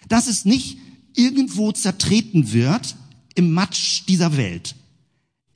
Dass 0.10 0.28
es 0.28 0.44
nicht 0.44 0.78
irgendwo 1.16 1.72
zertreten 1.72 2.52
wird 2.52 2.96
im 3.36 3.54
Matsch 3.54 4.04
dieser 4.08 4.36
Welt, 4.36 4.76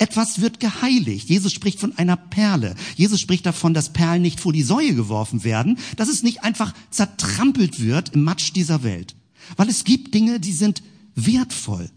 etwas 0.02 0.42
wird 0.42 0.60
geheiligt. 0.60 1.30
Jesus 1.30 1.54
spricht 1.54 1.80
von 1.80 1.96
einer 1.96 2.18
Perle. 2.18 2.74
Jesus 2.96 3.22
spricht 3.22 3.46
davon, 3.46 3.76
dass 3.76 3.94
Perlen 3.94 4.24
nicht 4.24 4.40
vor 4.40 4.52
die 4.52 4.64
Säue 4.64 4.96
geworfen 4.96 5.44
werden, 5.44 5.78
dass 5.96 6.10
es 6.10 6.24
nicht 6.24 6.44
einfach 6.44 6.74
zertrampelt 6.90 7.80
wird 7.80 8.10
im 8.10 8.24
Matsch 8.24 8.52
dieser 8.54 8.82
Welt. 8.82 9.16
Weil 9.58 9.70
es 9.70 9.84
gibt 9.84 10.14
Dinge, 10.16 10.40
die 10.40 10.54
sind 10.54 10.82
wertvoll. 11.14 11.90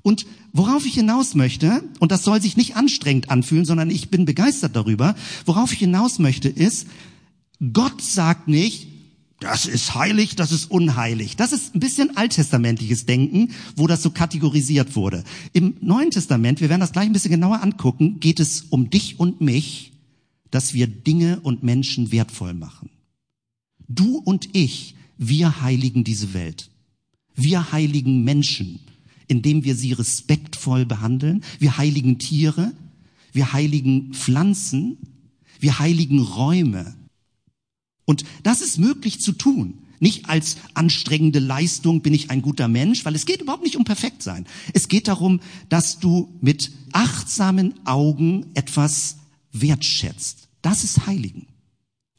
Und 0.00 0.24
worauf 0.54 0.86
ich 0.86 0.94
hinaus 0.94 1.34
möchte, 1.34 1.84
und 1.98 2.10
das 2.10 2.24
soll 2.24 2.40
sich 2.40 2.56
nicht 2.56 2.74
anstrengend 2.74 3.28
anfühlen, 3.28 3.66
sondern 3.66 3.90
ich 3.90 4.08
bin 4.08 4.24
begeistert 4.24 4.74
darüber, 4.74 5.14
worauf 5.44 5.72
ich 5.72 5.80
hinaus 5.80 6.18
möchte, 6.18 6.48
ist, 6.48 6.86
Gott 7.72 8.00
sagt 8.00 8.48
nicht, 8.48 8.88
das 9.40 9.66
ist 9.66 9.94
heilig, 9.94 10.34
das 10.34 10.50
ist 10.50 10.70
unheilig. 10.70 11.36
Das 11.36 11.52
ist 11.52 11.74
ein 11.74 11.80
bisschen 11.80 12.16
alttestamentliches 12.16 13.04
Denken, 13.04 13.52
wo 13.76 13.86
das 13.86 14.02
so 14.02 14.10
kategorisiert 14.10 14.96
wurde. 14.96 15.24
Im 15.52 15.76
Neuen 15.80 16.10
Testament, 16.10 16.60
wir 16.60 16.70
werden 16.70 16.80
das 16.80 16.92
gleich 16.92 17.06
ein 17.06 17.12
bisschen 17.12 17.32
genauer 17.32 17.62
angucken, 17.62 18.18
geht 18.18 18.40
es 18.40 18.62
um 18.70 18.88
dich 18.88 19.20
und 19.20 19.42
mich, 19.42 19.92
dass 20.50 20.72
wir 20.72 20.86
Dinge 20.86 21.40
und 21.40 21.62
Menschen 21.62 22.12
wertvoll 22.12 22.54
machen. 22.54 22.88
Du 23.88 24.16
und 24.18 24.48
ich, 24.54 24.94
wir 25.18 25.60
heiligen 25.60 26.02
diese 26.02 26.32
Welt. 26.32 26.70
Wir 27.34 27.72
heiligen 27.72 28.24
Menschen, 28.24 28.80
indem 29.28 29.64
wir 29.64 29.76
sie 29.76 29.92
respektvoll 29.92 30.86
behandeln. 30.86 31.44
Wir 31.58 31.76
heiligen 31.76 32.18
Tiere. 32.18 32.72
Wir 33.32 33.52
heiligen 33.52 34.14
Pflanzen. 34.14 34.96
Wir 35.60 35.78
heiligen 35.78 36.20
Räume. 36.20 36.94
Und 38.06 38.24
das 38.42 38.62
ist 38.62 38.78
möglich 38.78 39.20
zu 39.20 39.32
tun. 39.32 39.82
Nicht 39.98 40.28
als 40.28 40.56
anstrengende 40.74 41.38
Leistung 41.38 42.02
bin 42.02 42.14
ich 42.14 42.30
ein 42.30 42.42
guter 42.42 42.68
Mensch, 42.68 43.04
weil 43.04 43.14
es 43.14 43.26
geht 43.26 43.42
überhaupt 43.42 43.64
nicht 43.64 43.76
um 43.76 43.84
perfekt 43.84 44.22
sein. 44.22 44.46
Es 44.72 44.88
geht 44.88 45.08
darum, 45.08 45.40
dass 45.68 45.98
du 45.98 46.34
mit 46.40 46.70
achtsamen 46.92 47.74
Augen 47.86 48.46
etwas 48.54 49.16
wertschätzt. 49.52 50.48
Das 50.62 50.84
ist 50.84 51.06
Heiligen. 51.06 51.46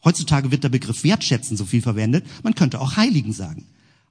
Heutzutage 0.03 0.51
wird 0.51 0.63
der 0.63 0.70
Begriff 0.70 1.03
wertschätzen 1.03 1.58
so 1.58 1.65
viel 1.65 1.82
verwendet. 1.82 2.25
Man 2.44 2.56
könnte 2.56 2.79
auch 2.79 2.96
Heiligen 2.98 3.34
sagen. 3.34 3.65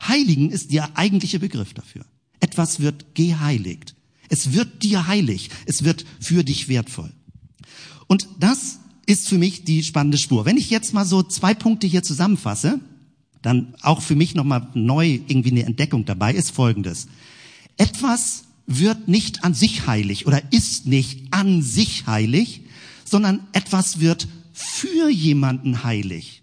Heiligen 0.06 0.50
ist 0.50 0.72
der 0.72 0.96
eigentliche 0.96 1.40
Begriff 1.40 1.74
dafür. 1.74 2.04
Etwas 2.40 2.80
wird 2.80 3.14
geheiligt. 3.14 3.94
Es 4.28 4.52
wird 4.52 4.82
dir 4.82 5.06
heilig. 5.06 5.50
Es 5.64 5.84
wird 5.84 6.04
für 6.20 6.44
dich 6.44 6.68
wertvoll. 6.68 7.12
Und 8.06 8.28
das 8.38 8.78
ist 9.06 9.28
für 9.28 9.38
mich 9.38 9.64
die 9.64 9.82
spannende 9.82 10.18
Spur. 10.18 10.44
Wenn 10.44 10.56
ich 10.56 10.70
jetzt 10.70 10.92
mal 10.92 11.04
so 11.04 11.22
zwei 11.22 11.54
Punkte 11.54 11.86
hier 11.86 12.02
zusammenfasse, 12.02 12.80
dann 13.42 13.74
auch 13.80 14.02
für 14.02 14.16
mich 14.16 14.34
nochmal 14.34 14.68
neu 14.74 15.20
irgendwie 15.28 15.52
eine 15.52 15.64
Entdeckung 15.64 16.04
dabei 16.04 16.34
ist 16.34 16.50
folgendes. 16.50 17.06
Etwas 17.76 18.44
wird 18.66 19.06
nicht 19.06 19.44
an 19.44 19.54
sich 19.54 19.86
heilig 19.86 20.26
oder 20.26 20.42
ist 20.52 20.86
nicht 20.86 21.32
an 21.32 21.62
sich 21.62 22.06
heilig, 22.06 22.62
sondern 23.04 23.46
etwas 23.52 24.00
wird 24.00 24.26
für 24.52 25.08
jemanden 25.08 25.84
heilig. 25.84 26.42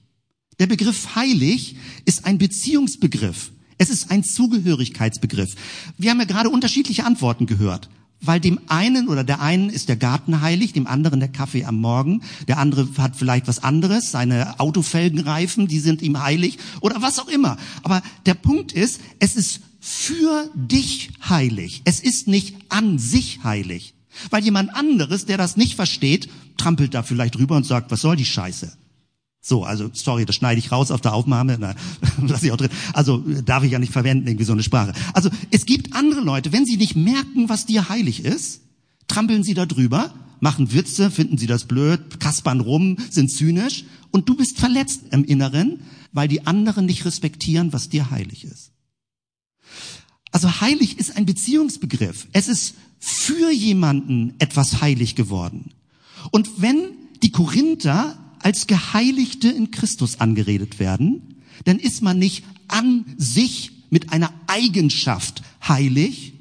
Der 0.60 0.68
Begriff 0.68 1.16
heilig 1.16 1.76
ist 2.06 2.26
ein 2.26 2.38
Beziehungsbegriff. 2.38 3.52
Es 3.78 3.90
ist 3.90 4.12
ein 4.12 4.24
Zugehörigkeitsbegriff. 4.24 5.56
Wir 5.98 6.12
haben 6.12 6.20
ja 6.20 6.26
gerade 6.26 6.50
unterschiedliche 6.50 7.06
Antworten 7.06 7.48
gehört. 7.48 7.90
Weil 8.26 8.40
dem 8.40 8.60
einen 8.68 9.10
oder 9.10 9.24
der 9.24 9.42
einen 9.42 9.70
ist 9.70 9.90
der 9.90 9.98
Garten 9.98 10.42
heilig, 10.42 10.72
dem 10.72 10.88
anderen 10.88 11.20
der 11.20 11.30
Kaffee 11.30 11.66
am 11.66 11.76
Morgen, 11.76 12.22
der 12.48 12.58
andere 12.58 12.88
hat 12.98 13.18
vielleicht 13.18 13.48
was 13.48 13.64
anderes, 13.64 14.12
seine 14.12 14.60
Autofelgenreifen, 14.60 15.68
die 15.68 15.80
sind 15.80 16.02
ihm 16.02 16.22
heilig 16.22 16.58
oder 16.80 17.02
was 17.02 17.20
auch 17.20 17.28
immer. 17.28 17.58
Aber 17.84 18.02
der 18.26 18.34
Punkt 18.34 18.72
ist, 18.72 19.02
es 19.20 19.36
ist 19.36 19.60
für 19.82 20.50
dich 20.56 21.12
heilig. 21.28 21.82
Es 21.84 22.00
ist 22.00 22.30
nicht 22.30 22.56
an 22.70 22.98
sich 22.98 23.44
heilig. 23.44 23.94
Weil 24.30 24.44
jemand 24.44 24.74
anderes, 24.74 25.26
der 25.26 25.38
das 25.38 25.58
nicht 25.58 25.76
versteht, 25.76 26.30
trampelt 26.56 26.94
da 26.94 27.04
vielleicht 27.04 27.38
rüber 27.38 27.58
und 27.58 27.66
sagt, 27.66 27.92
was 27.92 28.02
soll 28.02 28.16
die 28.16 28.26
Scheiße? 28.26 28.72
So, 29.46 29.66
also 29.66 29.90
sorry, 29.92 30.26
das 30.26 30.38
schneide 30.38 30.58
ich 30.58 30.72
raus 30.72 30.90
auf 30.90 31.02
der 31.02 31.14
Aufnahme, 31.14 31.58
na, 31.60 31.76
lass 32.26 32.44
ich 32.44 32.52
auch 32.54 32.58
drin. 32.58 32.70
Also 32.94 33.18
darf 33.18 33.66
ich 33.66 33.74
ja 33.74 33.80
nicht 33.80 33.92
verwenden, 33.92 34.26
irgendwie 34.26 34.46
so 34.46 34.54
eine 34.54 34.64
Sprache. 34.64 34.94
Also 35.12 35.30
es 35.52 35.66
gibt 35.66 35.94
andere 35.94 36.22
Leute, 36.22 36.54
wenn 36.54 36.66
sie 36.66 36.78
nicht 36.78 36.96
merken, 36.96 37.50
was 37.50 37.66
dir 37.66 37.90
heilig 37.90 38.24
ist, 38.24 38.62
trampeln 39.10 39.44
sie 39.44 39.54
da 39.54 39.66
drüber, 39.66 40.14
machen 40.40 40.74
Witze, 40.74 41.12
finden 41.12 41.38
sie 41.38 41.46
das 41.46 41.66
blöd, 41.66 42.22
kaspern 42.22 42.62
rum, 42.62 42.96
sind 43.10 43.32
zynisch 43.32 43.84
und 44.12 44.30
du 44.30 44.36
bist 44.36 44.60
verletzt 44.60 45.02
im 45.12 45.26
Inneren, 45.26 45.82
weil 46.14 46.30
die 46.30 46.48
anderen 46.48 46.86
nicht 46.86 47.04
respektieren, 47.04 47.74
was 47.74 47.90
dir 47.90 48.12
heilig 48.12 48.46
ist. 48.46 48.72
Also 50.32 50.62
heilig 50.62 51.00
ist 51.00 51.18
ein 51.18 51.26
Beziehungsbegriff. 51.26 52.28
Es 52.32 52.48
ist 52.48 52.76
für 52.98 53.52
jemanden 53.52 54.36
etwas 54.40 54.80
heilig 54.80 55.16
geworden. 55.16 55.74
Und 56.32 56.62
wenn 56.62 56.92
die 57.22 57.32
Korinther 57.32 58.18
als 58.44 58.68
Geheiligte 58.68 59.50
in 59.50 59.72
Christus 59.72 60.20
angeredet 60.20 60.80
werden, 60.80 61.36
dann 61.66 61.80
ist 61.80 62.02
man 62.02 62.20
nicht 62.20 62.44
an 62.68 63.06
sich 63.18 63.72
mit 63.90 64.12
einer 64.12 64.34
Eigenschaft 64.48 65.44
heilig. 65.68 66.34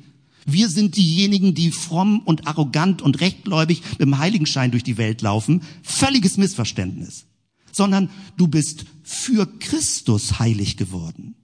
Wir 0.47 0.69
sind 0.69 0.97
diejenigen, 0.97 1.55
die 1.55 1.71
fromm 1.71 2.21
und 2.21 2.47
arrogant 2.47 3.03
und 3.03 3.21
rechtgläubig 3.21 3.83
mit 3.93 4.01
dem 4.01 4.19
Heiligenschein 4.19 4.71
durch 4.71 4.83
die 4.83 4.97
Welt 4.97 5.23
laufen. 5.23 5.63
Völliges 5.83 6.37
Missverständnis. 6.37 7.27
Sondern 7.71 8.11
du 8.37 8.49
bist 8.49 8.87
für 9.03 9.47
Christus 9.59 10.39
heilig 10.39 10.77
geworden. 10.77 11.35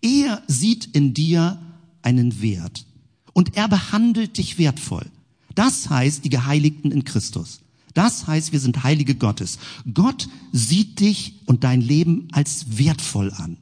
Er 0.00 0.42
sieht 0.46 0.86
in 0.94 1.14
dir 1.14 1.60
einen 2.02 2.42
Wert 2.42 2.86
und 3.32 3.56
er 3.56 3.68
behandelt 3.68 4.36
dich 4.36 4.58
wertvoll. 4.58 5.06
Das 5.54 5.88
heißt 5.88 6.24
die 6.24 6.30
Geheiligten 6.30 6.92
in 6.92 7.04
Christus. 7.04 7.63
Das 7.94 8.26
heißt, 8.26 8.52
wir 8.52 8.60
sind 8.60 8.82
Heilige 8.82 9.14
Gottes. 9.14 9.58
Gott 9.92 10.28
sieht 10.52 11.00
dich 11.00 11.40
und 11.46 11.64
dein 11.64 11.80
Leben 11.80 12.28
als 12.32 12.76
wertvoll 12.76 13.32
an. 13.32 13.56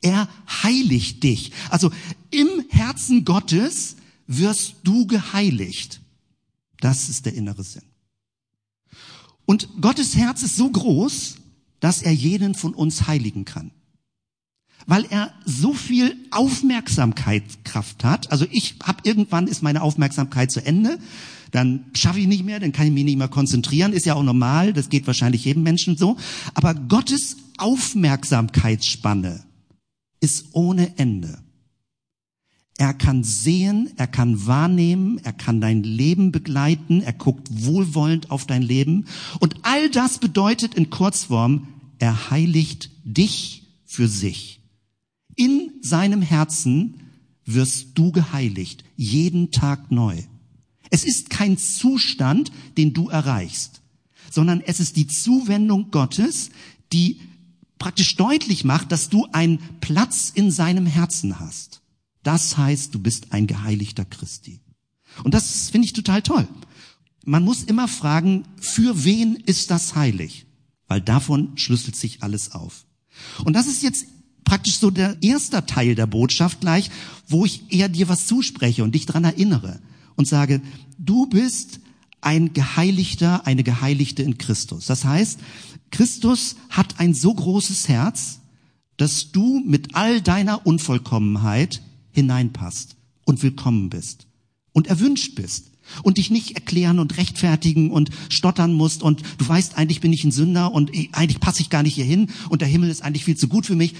Er 0.00 0.28
heiligt 0.62 1.22
dich. 1.22 1.52
Also 1.70 1.90
im 2.30 2.48
Herzen 2.68 3.24
Gottes 3.24 3.96
wirst 4.26 4.76
du 4.84 5.06
geheiligt. 5.06 6.00
Das 6.80 7.08
ist 7.08 7.26
der 7.26 7.34
innere 7.34 7.64
Sinn. 7.64 7.82
Und 9.44 9.68
Gottes 9.80 10.16
Herz 10.16 10.42
ist 10.42 10.56
so 10.56 10.70
groß, 10.70 11.36
dass 11.80 12.02
er 12.02 12.12
jeden 12.12 12.54
von 12.54 12.74
uns 12.74 13.06
heiligen 13.06 13.44
kann 13.44 13.72
weil 14.86 15.06
er 15.10 15.32
so 15.44 15.72
viel 15.72 16.16
Aufmerksamkeitskraft 16.30 18.04
hat. 18.04 18.30
Also 18.30 18.46
ich 18.50 18.76
habe 18.82 19.00
irgendwann 19.04 19.46
ist 19.46 19.62
meine 19.62 19.82
Aufmerksamkeit 19.82 20.50
zu 20.50 20.64
Ende, 20.64 20.98
dann 21.54 21.84
schaffe 21.94 22.18
ich 22.18 22.26
nicht 22.26 22.44
mehr, 22.44 22.58
dann 22.58 22.72
kann 22.72 22.88
ich 22.88 22.92
mich 22.92 23.04
nicht 23.04 23.16
mehr 23.16 23.28
konzentrieren, 23.28 23.92
ist 23.92 24.06
ja 24.06 24.14
auch 24.14 24.24
normal, 24.24 24.72
das 24.72 24.88
geht 24.88 25.06
wahrscheinlich 25.06 25.44
jedem 25.44 25.62
Menschen 25.62 25.96
so. 25.96 26.16
Aber 26.52 26.74
Gottes 26.74 27.36
Aufmerksamkeitsspanne 27.58 29.44
ist 30.18 30.46
ohne 30.50 30.98
Ende. 30.98 31.38
Er 32.76 32.92
kann 32.92 33.22
sehen, 33.22 33.90
er 33.94 34.08
kann 34.08 34.48
wahrnehmen, 34.48 35.20
er 35.22 35.32
kann 35.32 35.60
dein 35.60 35.84
Leben 35.84 36.32
begleiten, 36.32 37.02
er 37.02 37.12
guckt 37.12 37.46
wohlwollend 37.52 38.32
auf 38.32 38.46
dein 38.46 38.62
Leben. 38.62 39.04
Und 39.38 39.54
all 39.62 39.90
das 39.90 40.18
bedeutet 40.18 40.74
in 40.74 40.90
Kurzform, 40.90 41.68
er 42.00 42.30
heiligt 42.30 42.90
dich 43.04 43.62
für 43.84 44.08
sich. 44.08 44.60
In 45.36 45.70
seinem 45.82 46.20
Herzen 46.20 46.94
wirst 47.44 47.90
du 47.94 48.10
geheiligt, 48.10 48.82
jeden 48.96 49.52
Tag 49.52 49.92
neu. 49.92 50.20
Es 50.94 51.02
ist 51.02 51.28
kein 51.28 51.58
Zustand, 51.58 52.52
den 52.76 52.94
du 52.94 53.08
erreichst, 53.08 53.80
sondern 54.30 54.60
es 54.60 54.78
ist 54.78 54.94
die 54.94 55.08
Zuwendung 55.08 55.90
Gottes, 55.90 56.50
die 56.92 57.18
praktisch 57.80 58.14
deutlich 58.14 58.62
macht, 58.62 58.92
dass 58.92 59.08
du 59.08 59.26
einen 59.32 59.58
Platz 59.80 60.30
in 60.32 60.52
seinem 60.52 60.86
Herzen 60.86 61.40
hast. 61.40 61.80
Das 62.22 62.56
heißt, 62.56 62.94
du 62.94 63.00
bist 63.00 63.32
ein 63.32 63.48
geheiligter 63.48 64.04
Christi. 64.04 64.60
Und 65.24 65.34
das 65.34 65.68
finde 65.68 65.86
ich 65.86 65.94
total 65.94 66.22
toll. 66.22 66.46
Man 67.24 67.42
muss 67.42 67.64
immer 67.64 67.88
fragen, 67.88 68.44
für 68.60 69.02
wen 69.02 69.34
ist 69.34 69.72
das 69.72 69.96
heilig? 69.96 70.46
Weil 70.86 71.00
davon 71.00 71.58
schlüsselt 71.58 71.96
sich 71.96 72.22
alles 72.22 72.52
auf. 72.52 72.86
Und 73.42 73.54
das 73.54 73.66
ist 73.66 73.82
jetzt 73.82 74.06
praktisch 74.44 74.78
so 74.78 74.92
der 74.92 75.20
erste 75.24 75.66
Teil 75.66 75.96
der 75.96 76.06
Botschaft 76.06 76.60
gleich, 76.60 76.88
wo 77.26 77.44
ich 77.44 77.72
eher 77.72 77.88
dir 77.88 78.08
was 78.08 78.28
zuspreche 78.28 78.84
und 78.84 78.94
dich 78.94 79.06
dran 79.06 79.24
erinnere 79.24 79.80
und 80.16 80.26
sage, 80.26 80.60
du 80.98 81.26
bist 81.26 81.80
ein 82.20 82.52
Geheiligter, 82.52 83.46
eine 83.46 83.62
Geheiligte 83.62 84.22
in 84.22 84.38
Christus. 84.38 84.86
Das 84.86 85.04
heißt, 85.04 85.38
Christus 85.90 86.56
hat 86.70 86.98
ein 86.98 87.14
so 87.14 87.34
großes 87.34 87.88
Herz, 87.88 88.40
dass 88.96 89.32
du 89.32 89.62
mit 89.64 89.94
all 89.94 90.20
deiner 90.20 90.66
Unvollkommenheit 90.66 91.82
hineinpasst 92.10 92.96
und 93.24 93.42
willkommen 93.42 93.90
bist 93.90 94.26
und 94.72 94.86
erwünscht 94.86 95.34
bist 95.34 95.72
und 96.02 96.16
dich 96.18 96.30
nicht 96.30 96.52
erklären 96.52 96.98
und 96.98 97.16
rechtfertigen 97.18 97.90
und 97.90 98.10
stottern 98.30 98.72
musst 98.72 99.02
und 99.02 99.22
du 99.38 99.46
weißt, 99.46 99.76
eigentlich 99.76 100.00
bin 100.00 100.12
ich 100.12 100.24
ein 100.24 100.32
Sünder 100.32 100.72
und 100.72 100.90
eigentlich 101.12 101.40
passe 101.40 101.60
ich 101.60 101.70
gar 101.70 101.82
nicht 101.82 101.94
hier 101.94 102.04
hin 102.04 102.30
und 102.48 102.62
der 102.62 102.68
Himmel 102.68 102.90
ist 102.90 103.02
eigentlich 103.02 103.24
viel 103.24 103.36
zu 103.36 103.48
gut 103.48 103.66
für 103.66 103.76
mich. 103.76 103.94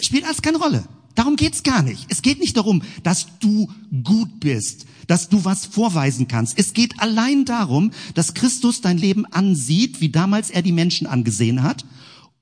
Spielt 0.00 0.24
alles 0.24 0.42
keine 0.42 0.58
Rolle. 0.58 0.84
Darum 1.14 1.36
geht's 1.36 1.62
gar 1.62 1.82
nicht. 1.82 2.06
Es 2.08 2.22
geht 2.22 2.40
nicht 2.40 2.56
darum, 2.56 2.82
dass 3.02 3.26
du 3.40 3.68
gut 4.04 4.40
bist, 4.40 4.86
dass 5.06 5.28
du 5.28 5.44
was 5.44 5.66
vorweisen 5.66 6.28
kannst. 6.28 6.58
Es 6.58 6.72
geht 6.72 7.00
allein 7.00 7.44
darum, 7.44 7.90
dass 8.14 8.34
Christus 8.34 8.80
dein 8.80 8.98
Leben 8.98 9.26
ansieht, 9.26 10.00
wie 10.00 10.10
damals 10.10 10.50
er 10.50 10.62
die 10.62 10.72
Menschen 10.72 11.06
angesehen 11.06 11.62
hat, 11.62 11.84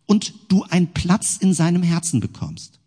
und 0.07 0.35
du 0.49 0.65
einen 0.65 0.89
Platz 0.89 1.37
in 1.39 1.55
seinem 1.55 1.83
Herzen 1.83 2.21
bekommst. 2.21 2.79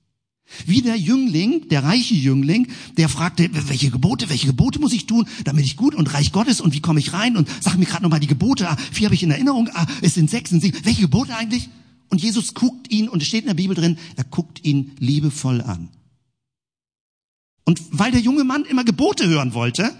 Wie 0.65 0.81
der 0.81 0.97
Jüngling, 0.97 1.69
der 1.69 1.83
reiche 1.83 2.13
Jüngling, 2.13 2.67
der 2.97 3.09
fragte, 3.09 3.49
welche 3.69 3.89
Gebote, 3.89 4.29
welche 4.29 4.47
Gebote 4.47 4.79
muss 4.79 4.91
ich 4.91 5.05
tun, 5.05 5.25
damit 5.45 5.65
ich 5.65 5.77
gut 5.77 5.95
und 5.95 6.13
reich 6.13 6.31
Gottes 6.31 6.59
und 6.59 6.73
wie 6.73 6.81
komme 6.81 6.99
ich 6.99 7.13
rein 7.13 7.37
und 7.37 7.47
sag 7.61 7.77
mir 7.77 7.85
gerade 7.85 8.03
nochmal 8.03 8.19
die 8.19 8.27
Gebote, 8.27 8.69
ah, 8.69 8.77
vier 8.91 9.05
habe 9.05 9.15
ich 9.15 9.23
in 9.23 9.31
Erinnerung, 9.31 9.69
ah, 9.73 9.85
es 10.01 10.15
sind 10.15 10.29
sechs, 10.29 10.49
sind 10.49 10.61
sieben, 10.61 10.77
welche 10.83 11.01
Gebote 11.01 11.35
eigentlich? 11.35 11.69
Und 12.11 12.21
Jesus 12.21 12.53
guckt 12.53 12.91
ihn, 12.91 13.07
und 13.07 13.21
es 13.21 13.27
steht 13.27 13.43
in 13.43 13.47
der 13.47 13.53
Bibel 13.55 13.75
drin, 13.75 13.97
er 14.17 14.25
guckt 14.25 14.63
ihn 14.65 14.91
liebevoll 14.99 15.61
an. 15.61 15.87
Und 17.63 17.81
weil 17.91 18.11
der 18.11 18.19
junge 18.19 18.43
Mann 18.43 18.65
immer 18.65 18.83
Gebote 18.83 19.27
hören 19.27 19.53
wollte 19.53 19.95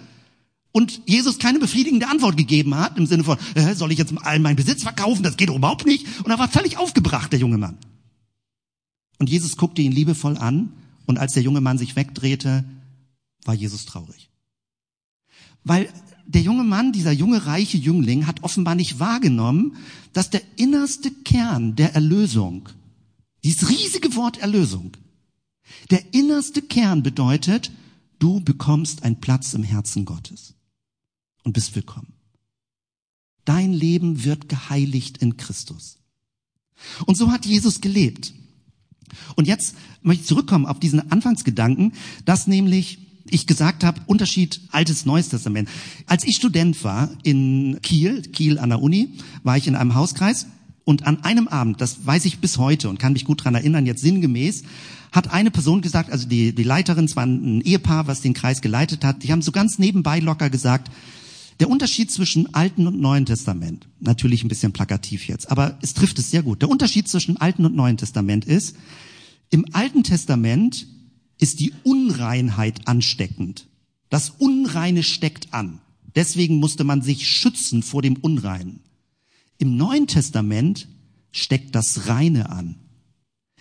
und 0.73 1.01
Jesus 1.05 1.39
keine 1.39 1.59
befriedigende 1.59 2.09
Antwort 2.09 2.35
gegeben 2.35 2.75
hat, 2.75 2.97
im 2.97 3.05
Sinne 3.05 3.23
von, 3.23 3.37
äh, 3.55 3.75
soll 3.75 3.93
ich 3.93 3.97
jetzt 3.97 4.13
all 4.23 4.39
meinen 4.39 4.57
Besitz 4.57 4.83
verkaufen, 4.83 5.23
das 5.23 5.37
geht 5.37 5.47
doch 5.47 5.55
überhaupt 5.55 5.85
nicht. 5.85 6.05
Und 6.23 6.31
er 6.31 6.37
war 6.37 6.49
völlig 6.49 6.77
aufgebracht, 6.77 7.31
der 7.31 7.39
junge 7.39 7.57
Mann. 7.57 7.77
Und 9.17 9.29
Jesus 9.29 9.55
guckte 9.55 9.81
ihn 9.81 9.93
liebevoll 9.93 10.37
an 10.37 10.73
und 11.05 11.17
als 11.17 11.33
der 11.33 11.43
junge 11.43 11.61
Mann 11.61 11.77
sich 11.77 11.95
wegdrehte, 11.95 12.65
war 13.45 13.53
Jesus 13.53 13.85
traurig. 13.85 14.29
Weil 15.63 15.87
der 16.31 16.41
junge 16.41 16.63
Mann, 16.63 16.91
dieser 16.91 17.11
junge 17.11 17.45
reiche 17.45 17.77
Jüngling, 17.77 18.25
hat 18.27 18.43
offenbar 18.43 18.75
nicht 18.75 18.99
wahrgenommen, 18.99 19.75
dass 20.13 20.29
der 20.29 20.41
innerste 20.55 21.11
Kern 21.11 21.75
der 21.75 21.93
Erlösung, 21.93 22.69
dieses 23.43 23.69
riesige 23.69 24.15
Wort 24.15 24.37
Erlösung, 24.37 24.91
der 25.89 26.13
innerste 26.13 26.61
Kern 26.61 27.03
bedeutet, 27.03 27.71
du 28.19 28.39
bekommst 28.39 29.03
einen 29.03 29.19
Platz 29.19 29.53
im 29.53 29.63
Herzen 29.63 30.05
Gottes 30.05 30.53
und 31.43 31.53
bist 31.53 31.75
willkommen. 31.75 32.13
Dein 33.45 33.73
Leben 33.73 34.23
wird 34.23 34.47
geheiligt 34.47 35.17
in 35.17 35.37
Christus. 35.37 35.97
Und 37.05 37.15
so 37.15 37.31
hat 37.31 37.45
Jesus 37.45 37.81
gelebt. 37.81 38.33
Und 39.35 39.47
jetzt 39.47 39.75
möchte 40.01 40.21
ich 40.21 40.27
zurückkommen 40.27 40.65
auf 40.65 40.79
diesen 40.79 41.11
Anfangsgedanken, 41.11 41.93
dass 42.25 42.47
nämlich 42.47 42.99
ich 43.29 43.47
gesagt 43.47 43.83
habe, 43.83 44.01
Unterschied 44.05 44.61
Altes 44.71 45.05
Neues 45.05 45.29
Testament. 45.29 45.69
Als 46.07 46.25
ich 46.25 46.35
Student 46.35 46.83
war 46.83 47.09
in 47.23 47.79
Kiel, 47.81 48.21
Kiel 48.21 48.59
an 48.59 48.69
der 48.69 48.81
Uni, 48.81 49.13
war 49.43 49.57
ich 49.57 49.67
in 49.67 49.75
einem 49.75 49.95
Hauskreis 49.95 50.47
und 50.83 51.05
an 51.05 51.23
einem 51.23 51.47
Abend, 51.47 51.81
das 51.81 52.05
weiß 52.05 52.25
ich 52.25 52.39
bis 52.39 52.57
heute 52.57 52.89
und 52.89 52.99
kann 52.99 53.13
mich 53.13 53.25
gut 53.25 53.43
dran 53.43 53.55
erinnern, 53.55 53.85
jetzt 53.85 54.01
sinngemäß, 54.01 54.63
hat 55.11 55.31
eine 55.31 55.51
Person 55.51 55.81
gesagt, 55.81 56.11
also 56.11 56.27
die, 56.27 56.53
die 56.55 56.63
Leiterin, 56.63 57.05
es 57.05 57.15
war 57.15 57.25
ein 57.25 57.61
Ehepaar, 57.61 58.07
was 58.07 58.21
den 58.21 58.33
Kreis 58.33 58.61
geleitet 58.61 59.03
hat, 59.03 59.23
die 59.23 59.31
haben 59.31 59.41
so 59.41 59.51
ganz 59.51 59.77
nebenbei 59.77 60.19
locker 60.19 60.49
gesagt, 60.49 60.91
der 61.59 61.69
Unterschied 61.69 62.09
zwischen 62.11 62.53
Alten 62.55 62.87
und 62.87 62.99
Neuen 62.99 63.25
Testament, 63.25 63.87
natürlich 63.99 64.43
ein 64.43 64.47
bisschen 64.47 64.71
plakativ 64.71 65.27
jetzt, 65.27 65.51
aber 65.51 65.77
es 65.81 65.93
trifft 65.93 66.17
es 66.17 66.31
sehr 66.31 66.41
gut. 66.41 66.61
Der 66.61 66.69
Unterschied 66.69 67.07
zwischen 67.07 67.37
Alten 67.37 67.65
und 67.65 67.75
Neuen 67.75 67.97
Testament 67.97 68.45
ist, 68.45 68.75
im 69.51 69.65
Alten 69.73 70.03
Testament 70.03 70.87
ist 71.41 71.59
die 71.59 71.73
Unreinheit 71.83 72.87
ansteckend. 72.87 73.67
Das 74.09 74.29
Unreine 74.29 75.03
steckt 75.03 75.53
an. 75.53 75.81
Deswegen 76.15 76.57
musste 76.57 76.83
man 76.83 77.01
sich 77.01 77.27
schützen 77.27 77.83
vor 77.83 78.01
dem 78.01 78.15
Unreinen. 78.15 78.81
Im 79.57 79.75
Neuen 79.75 80.07
Testament 80.07 80.87
steckt 81.31 81.75
das 81.75 82.07
Reine 82.07 82.49
an. 82.49 82.75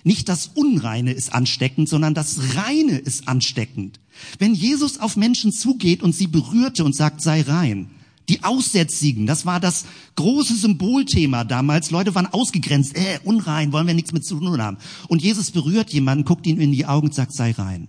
Nicht 0.02 0.28
das 0.28 0.48
Unreine 0.48 1.12
ist 1.12 1.32
ansteckend, 1.32 1.88
sondern 1.88 2.14
das 2.14 2.54
Reine 2.56 2.98
ist 2.98 3.28
ansteckend. 3.28 4.00
Wenn 4.38 4.54
Jesus 4.54 4.98
auf 4.98 5.16
Menschen 5.16 5.52
zugeht 5.52 6.02
und 6.02 6.14
sie 6.14 6.26
berührte 6.26 6.84
und 6.84 6.94
sagt, 6.94 7.20
sei 7.20 7.42
rein, 7.42 7.90
die 8.28 8.44
Aussätzigen, 8.44 9.26
das 9.26 9.44
war 9.46 9.58
das 9.58 9.86
große 10.16 10.54
Symbolthema 10.54 11.44
damals. 11.44 11.90
Leute 11.90 12.14
waren 12.14 12.26
ausgegrenzt, 12.26 12.96
äh, 12.96 13.18
unrein, 13.24 13.72
wollen 13.72 13.86
wir 13.86 13.94
nichts 13.94 14.12
mit 14.12 14.24
zu 14.24 14.38
tun 14.38 14.62
haben. 14.62 14.78
Und 15.08 15.22
Jesus 15.22 15.50
berührt 15.50 15.90
jemanden, 15.90 16.24
guckt 16.24 16.46
ihn 16.46 16.60
in 16.60 16.72
die 16.72 16.86
Augen 16.86 17.08
und 17.08 17.14
sagt, 17.14 17.32
sei 17.32 17.52
rein. 17.52 17.88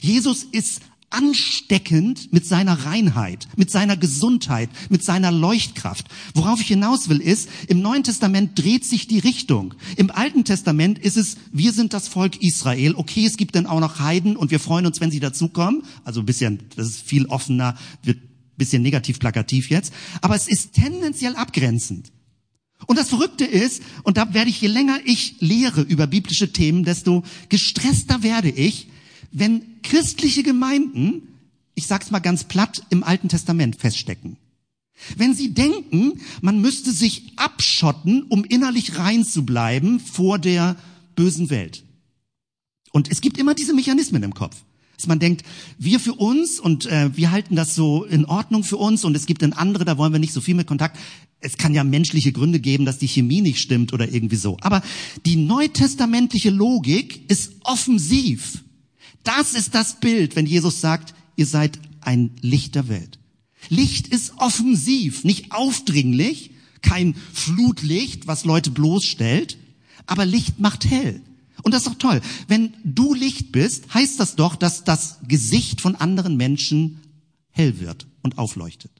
Jesus 0.00 0.44
ist 0.44 0.80
ansteckend 1.12 2.32
mit 2.32 2.46
seiner 2.46 2.86
Reinheit, 2.86 3.46
mit 3.56 3.70
seiner 3.70 3.96
Gesundheit, 3.96 4.70
mit 4.88 5.04
seiner 5.04 5.30
Leuchtkraft. 5.30 6.06
Worauf 6.34 6.60
ich 6.60 6.68
hinaus 6.68 7.08
will 7.08 7.20
ist, 7.20 7.48
im 7.68 7.82
Neuen 7.82 8.02
Testament 8.02 8.58
dreht 8.58 8.84
sich 8.84 9.06
die 9.06 9.18
Richtung. 9.18 9.74
Im 9.96 10.10
Alten 10.10 10.44
Testament 10.44 10.98
ist 10.98 11.16
es, 11.16 11.36
wir 11.52 11.72
sind 11.72 11.92
das 11.92 12.08
Volk 12.08 12.42
Israel. 12.42 12.94
Okay, 12.96 13.26
es 13.26 13.36
gibt 13.36 13.54
dann 13.54 13.66
auch 13.66 13.80
noch 13.80 14.00
Heiden 14.00 14.36
und 14.36 14.50
wir 14.50 14.60
freuen 14.60 14.86
uns, 14.86 15.00
wenn 15.00 15.10
sie 15.10 15.20
dazukommen. 15.20 15.82
Also 16.04 16.20
ein 16.20 16.26
bisschen, 16.26 16.60
das 16.76 16.88
ist 16.88 17.02
viel 17.02 17.26
offener, 17.26 17.76
wird 18.02 18.18
Bisschen 18.56 18.82
negativ 18.82 19.18
plakativ 19.18 19.70
jetzt. 19.70 19.92
Aber 20.20 20.34
es 20.34 20.48
ist 20.48 20.74
tendenziell 20.74 21.36
abgrenzend. 21.36 22.12
Und 22.86 22.98
das 22.98 23.10
Verrückte 23.10 23.44
ist, 23.44 23.82
und 24.02 24.16
da 24.16 24.34
werde 24.34 24.50
ich, 24.50 24.60
je 24.60 24.68
länger 24.68 24.98
ich 25.04 25.36
lehre 25.40 25.82
über 25.82 26.06
biblische 26.06 26.52
Themen, 26.52 26.84
desto 26.84 27.22
gestresster 27.48 28.22
werde 28.22 28.50
ich, 28.50 28.88
wenn 29.30 29.62
christliche 29.82 30.42
Gemeinden, 30.42 31.28
ich 31.74 31.86
sag's 31.86 32.10
mal 32.10 32.18
ganz 32.18 32.44
platt, 32.44 32.84
im 32.90 33.02
Alten 33.02 33.28
Testament 33.28 33.76
feststecken. 33.76 34.36
Wenn 35.16 35.34
sie 35.34 35.54
denken, 35.54 36.20
man 36.42 36.60
müsste 36.60 36.92
sich 36.92 37.32
abschotten, 37.36 38.24
um 38.24 38.44
innerlich 38.44 38.98
rein 38.98 39.24
zu 39.24 39.44
bleiben 39.44 40.00
vor 40.00 40.38
der 40.38 40.76
bösen 41.16 41.50
Welt. 41.50 41.84
Und 42.92 43.10
es 43.10 43.20
gibt 43.20 43.38
immer 43.38 43.54
diese 43.54 43.74
Mechanismen 43.74 44.22
im 44.22 44.34
Kopf 44.34 44.56
dass 44.96 45.06
man 45.06 45.18
denkt, 45.18 45.44
wir 45.78 46.00
für 46.00 46.14
uns 46.14 46.60
und 46.60 46.86
äh, 46.86 47.10
wir 47.16 47.30
halten 47.30 47.56
das 47.56 47.74
so 47.74 48.04
in 48.04 48.24
Ordnung 48.24 48.64
für 48.64 48.76
uns 48.76 49.04
und 49.04 49.16
es 49.16 49.26
gibt 49.26 49.42
dann 49.42 49.52
andere, 49.52 49.84
da 49.84 49.98
wollen 49.98 50.12
wir 50.12 50.20
nicht 50.20 50.32
so 50.32 50.40
viel 50.40 50.54
mit 50.54 50.66
Kontakt. 50.66 50.98
Es 51.40 51.56
kann 51.56 51.74
ja 51.74 51.82
menschliche 51.82 52.32
Gründe 52.32 52.60
geben, 52.60 52.84
dass 52.84 52.98
die 52.98 53.08
Chemie 53.08 53.40
nicht 53.40 53.58
stimmt 53.58 53.92
oder 53.92 54.12
irgendwie 54.12 54.36
so. 54.36 54.56
Aber 54.60 54.82
die 55.26 55.36
neutestamentliche 55.36 56.50
Logik 56.50 57.28
ist 57.28 57.52
offensiv. 57.64 58.62
Das 59.24 59.54
ist 59.54 59.74
das 59.74 59.98
Bild, 60.00 60.36
wenn 60.36 60.46
Jesus 60.46 60.80
sagt, 60.80 61.14
ihr 61.36 61.46
seid 61.46 61.78
ein 62.00 62.30
Licht 62.40 62.74
der 62.74 62.88
Welt. 62.88 63.18
Licht 63.68 64.08
ist 64.08 64.34
offensiv, 64.38 65.24
nicht 65.24 65.52
aufdringlich, 65.52 66.50
kein 66.82 67.14
Flutlicht, 67.32 68.26
was 68.26 68.44
Leute 68.44 68.70
bloßstellt, 68.70 69.56
aber 70.06 70.26
Licht 70.26 70.58
macht 70.58 70.84
hell. 70.84 71.20
Und 71.62 71.72
das 71.72 71.82
ist 71.82 71.88
doch 71.88 71.98
toll. 71.98 72.20
Wenn 72.48 72.74
du 72.84 73.14
Licht 73.14 73.52
bist, 73.52 73.94
heißt 73.94 74.18
das 74.18 74.36
doch, 74.36 74.56
dass 74.56 74.84
das 74.84 75.18
Gesicht 75.26 75.80
von 75.80 75.94
anderen 75.94 76.36
Menschen 76.36 77.00
hell 77.50 77.80
wird 77.80 78.06
und 78.22 78.38
aufleuchtet. 78.38 78.90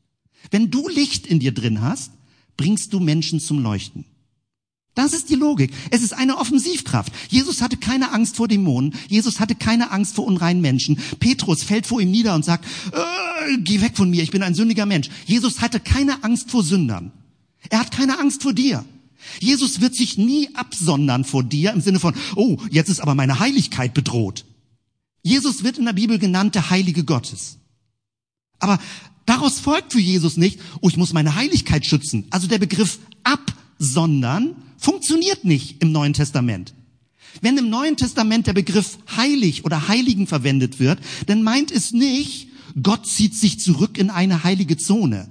Wenn 0.51 0.71
du 0.71 0.89
Licht 0.89 1.27
in 1.27 1.41
dir 1.41 1.53
drin 1.53 1.81
hast, 1.81 2.13
bringst 2.57 2.93
du 2.93 3.01
Menschen 3.01 3.41
zum 3.41 3.61
Leuchten. 3.61 4.05
Das 4.95 5.15
ist 5.15 5.31
die 5.31 5.37
Logik. 5.37 5.73
Es 5.91 6.03
ist 6.03 6.13
eine 6.13 6.37
Offensivkraft. 6.37 7.13
Jesus 7.31 7.63
hatte 7.63 7.79
keine 7.79 8.13
Angst 8.13 8.37
vor 8.37 8.47
Dämonen. 8.47 8.95
Jesus 9.09 9.41
hatte 9.41 9.55
keine 9.55 9.91
Angst 9.91 10.17
vor 10.17 10.27
unreinen 10.27 10.61
Menschen. 10.61 10.99
Petrus 11.19 11.63
fällt 11.63 11.87
vor 11.87 12.01
ihm 12.01 12.11
nieder 12.11 12.35
und 12.35 12.45
sagt, 12.45 12.67
äh, 12.93 13.57
geh 13.59 13.81
weg 13.81 13.97
von 13.97 14.11
mir, 14.11 14.23
ich 14.23 14.31
bin 14.31 14.43
ein 14.43 14.55
sündiger 14.55 14.85
Mensch. 14.85 15.09
Jesus 15.25 15.63
hatte 15.63 15.81
keine 15.81 16.23
Angst 16.25 16.51
vor 16.51 16.63
Sündern. 16.63 17.11
Er 17.71 17.81
hat 17.81 17.91
keine 17.91 18.19
Angst 18.19 18.43
vor 18.43 18.53
dir. 18.53 18.85
Jesus 19.41 19.81
wird 19.81 19.95
sich 19.95 20.19
nie 20.19 20.49
absondern 20.55 21.25
vor 21.25 21.43
dir 21.43 21.73
im 21.73 21.81
Sinne 21.81 22.01
von, 22.01 22.15
oh, 22.37 22.59
jetzt 22.71 22.89
ist 22.89 23.01
aber 23.01 23.15
meine 23.15 23.39
Heiligkeit 23.39 23.95
bedroht. 23.95 24.45
Jesus 25.23 25.63
wird 25.63 25.79
in 25.79 25.85
der 25.85 25.93
Bibel 25.93 26.19
genannt 26.19 26.55
der 26.55 26.71
Heilige 26.71 27.05
Gottes. 27.05 27.59
Aber 28.59 28.79
daraus 29.27 29.61
folgt 29.61 29.93
für 29.93 30.01
Jesus 30.01 30.37
nicht, 30.37 30.61
oh, 30.81 30.89
ich 30.89 30.97
muss 30.97 31.13
meine 31.13 31.35
Heiligkeit 31.35 31.87
schützen. 31.87 32.27
Also 32.31 32.47
der 32.47 32.59
Begriff 32.59 32.99
absondern 33.23 34.57
funktioniert 34.79 35.45
nicht 35.45 35.81
im 35.83 35.93
Neuen 35.93 36.13
Testament. 36.13 36.75
Wenn 37.41 37.57
im 37.57 37.71
Neuen 37.71 37.97
Testament 37.97 38.47
der 38.47 38.53
Begriff 38.53 38.99
heilig 39.17 39.65
oder 39.65 39.89
heiligen 39.89 40.27
verwendet 40.27 40.81
wird, 40.81 40.99
dann 41.27 41.43
meint 41.43 41.71
es 41.71 41.93
nicht, 41.93 42.49
Gott 42.81 43.07
zieht 43.07 43.35
sich 43.35 43.61
zurück 43.61 43.97
in 43.99 44.11
eine 44.11 44.45
heilige 44.45 44.77
Zone. 44.77 45.31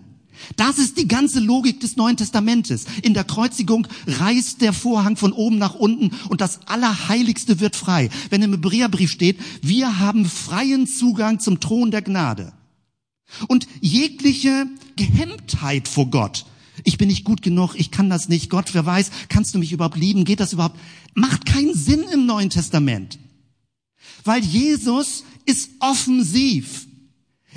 Das 0.55 0.77
ist 0.77 0.97
die 0.97 1.07
ganze 1.07 1.39
Logik 1.39 1.79
des 1.79 1.95
Neuen 1.97 2.17
Testamentes. 2.17 2.85
In 3.03 3.13
der 3.13 3.23
Kreuzigung 3.23 3.87
reißt 4.07 4.61
der 4.61 4.73
Vorhang 4.73 5.17
von 5.17 5.33
oben 5.33 5.57
nach 5.57 5.75
unten 5.75 6.11
und 6.29 6.41
das 6.41 6.67
Allerheiligste 6.67 7.59
wird 7.59 7.75
frei. 7.75 8.09
Wenn 8.29 8.41
im 8.41 8.51
Hebräerbrief 8.51 9.11
steht, 9.11 9.39
wir 9.61 9.99
haben 9.99 10.25
freien 10.25 10.87
Zugang 10.87 11.39
zum 11.39 11.59
Thron 11.59 11.91
der 11.91 12.01
Gnade. 12.01 12.53
Und 13.47 13.67
jegliche 13.79 14.67
Gehemmtheit 14.95 15.87
vor 15.87 16.09
Gott, 16.09 16.45
ich 16.83 16.97
bin 16.97 17.07
nicht 17.07 17.23
gut 17.23 17.41
genug, 17.41 17.75
ich 17.75 17.91
kann 17.91 18.09
das 18.09 18.29
nicht, 18.29 18.49
Gott, 18.49 18.73
wer 18.73 18.85
weiß, 18.85 19.11
kannst 19.29 19.53
du 19.53 19.59
mich 19.59 19.71
überhaupt 19.71 19.97
lieben, 19.97 20.25
geht 20.25 20.39
das 20.39 20.53
überhaupt, 20.53 20.79
macht 21.13 21.45
keinen 21.45 21.73
Sinn 21.73 22.03
im 22.11 22.25
Neuen 22.25 22.49
Testament. 22.49 23.19
Weil 24.23 24.43
Jesus 24.43 25.23
ist 25.45 25.71
offensiv. 25.79 26.87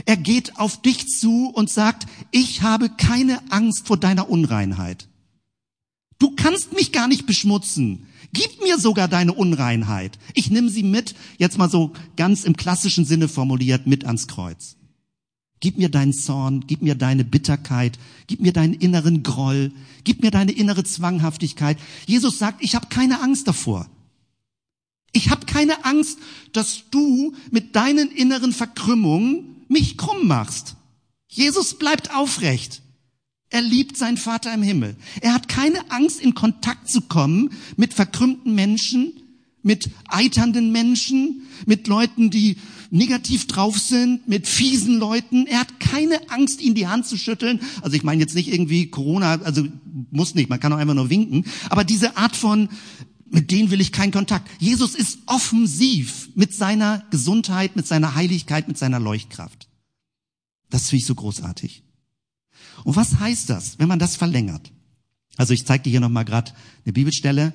Er 0.06 0.16
geht 0.16 0.58
auf 0.58 0.80
dich 0.82 1.08
zu 1.08 1.48
und 1.48 1.70
sagt, 1.70 2.06
ich 2.30 2.62
habe 2.62 2.88
keine 2.88 3.40
Angst 3.50 3.86
vor 3.86 3.96
deiner 3.96 4.28
Unreinheit. 4.28 5.08
Du 6.18 6.34
kannst 6.34 6.72
mich 6.72 6.92
gar 6.92 7.08
nicht 7.08 7.26
beschmutzen. 7.26 8.06
Gib 8.32 8.62
mir 8.62 8.78
sogar 8.78 9.08
deine 9.08 9.32
Unreinheit. 9.32 10.18
Ich 10.34 10.50
nehme 10.50 10.68
sie 10.68 10.82
mit, 10.82 11.14
jetzt 11.38 11.58
mal 11.58 11.70
so 11.70 11.92
ganz 12.16 12.44
im 12.44 12.56
klassischen 12.56 13.04
Sinne 13.04 13.28
formuliert, 13.28 13.86
mit 13.86 14.04
ans 14.04 14.26
Kreuz. 14.26 14.76
Gib 15.60 15.78
mir 15.78 15.88
deinen 15.88 16.12
Zorn, 16.12 16.64
gib 16.66 16.82
mir 16.82 16.94
deine 16.94 17.24
Bitterkeit, 17.24 17.98
gib 18.26 18.40
mir 18.40 18.52
deinen 18.52 18.74
inneren 18.74 19.22
Groll, 19.22 19.72
gib 20.02 20.22
mir 20.22 20.30
deine 20.30 20.52
innere 20.52 20.84
Zwanghaftigkeit. 20.84 21.78
Jesus 22.06 22.38
sagt, 22.38 22.62
ich 22.62 22.74
habe 22.74 22.88
keine 22.88 23.20
Angst 23.22 23.46
davor. 23.46 23.88
Ich 25.12 25.30
habe 25.30 25.46
keine 25.46 25.84
Angst, 25.84 26.18
dass 26.52 26.90
du 26.90 27.34
mit 27.50 27.76
deinen 27.76 28.10
inneren 28.10 28.52
Verkrümmungen 28.52 29.63
mich 29.74 29.98
krumm 29.98 30.26
machst. 30.26 30.76
Jesus 31.28 31.78
bleibt 31.78 32.14
aufrecht. 32.14 32.80
Er 33.50 33.60
liebt 33.60 33.96
seinen 33.96 34.16
Vater 34.16 34.52
im 34.54 34.62
Himmel. 34.62 34.96
Er 35.20 35.34
hat 35.34 35.48
keine 35.48 35.90
Angst, 35.90 36.20
in 36.20 36.34
Kontakt 36.34 36.88
zu 36.88 37.02
kommen 37.02 37.50
mit 37.76 37.92
verkrümmten 37.92 38.54
Menschen, 38.54 39.12
mit 39.62 39.90
eiternden 40.08 40.72
Menschen, 40.72 41.42
mit 41.66 41.86
Leuten, 41.86 42.30
die 42.30 42.56
negativ 42.90 43.46
drauf 43.46 43.78
sind, 43.78 44.28
mit 44.28 44.46
fiesen 44.46 44.98
Leuten. 44.98 45.46
Er 45.46 45.60
hat 45.60 45.80
keine 45.80 46.30
Angst, 46.30 46.60
ihnen 46.62 46.74
die 46.74 46.86
Hand 46.86 47.06
zu 47.06 47.16
schütteln. 47.16 47.60
Also 47.82 47.96
ich 47.96 48.04
meine 48.04 48.20
jetzt 48.20 48.34
nicht 48.34 48.52
irgendwie 48.52 48.86
Corona, 48.86 49.40
also 49.42 49.64
muss 50.10 50.34
nicht, 50.34 50.48
man 50.48 50.60
kann 50.60 50.72
auch 50.72 50.78
einfach 50.78 50.94
nur 50.94 51.10
winken. 51.10 51.44
Aber 51.70 51.84
diese 51.84 52.16
Art 52.16 52.36
von, 52.36 52.68
mit 53.34 53.50
denen 53.50 53.70
will 53.70 53.80
ich 53.80 53.90
keinen 53.90 54.12
Kontakt. 54.12 54.48
Jesus 54.60 54.94
ist 54.94 55.18
offensiv 55.26 56.30
mit 56.36 56.54
seiner 56.54 57.04
Gesundheit, 57.10 57.74
mit 57.74 57.86
seiner 57.86 58.14
Heiligkeit, 58.14 58.68
mit 58.68 58.78
seiner 58.78 59.00
Leuchtkraft. 59.00 59.68
Das 60.70 60.88
finde 60.88 61.00
ich 61.00 61.06
so 61.06 61.16
großartig. 61.16 61.82
Und 62.84 62.94
was 62.94 63.18
heißt 63.18 63.50
das, 63.50 63.78
wenn 63.78 63.88
man 63.88 63.98
das 63.98 64.14
verlängert? 64.14 64.70
Also 65.36 65.52
ich 65.52 65.66
zeige 65.66 65.82
dir 65.82 65.90
hier 65.90 66.00
nochmal 66.00 66.24
gerade 66.24 66.52
eine 66.84 66.92
Bibelstelle, 66.92 67.52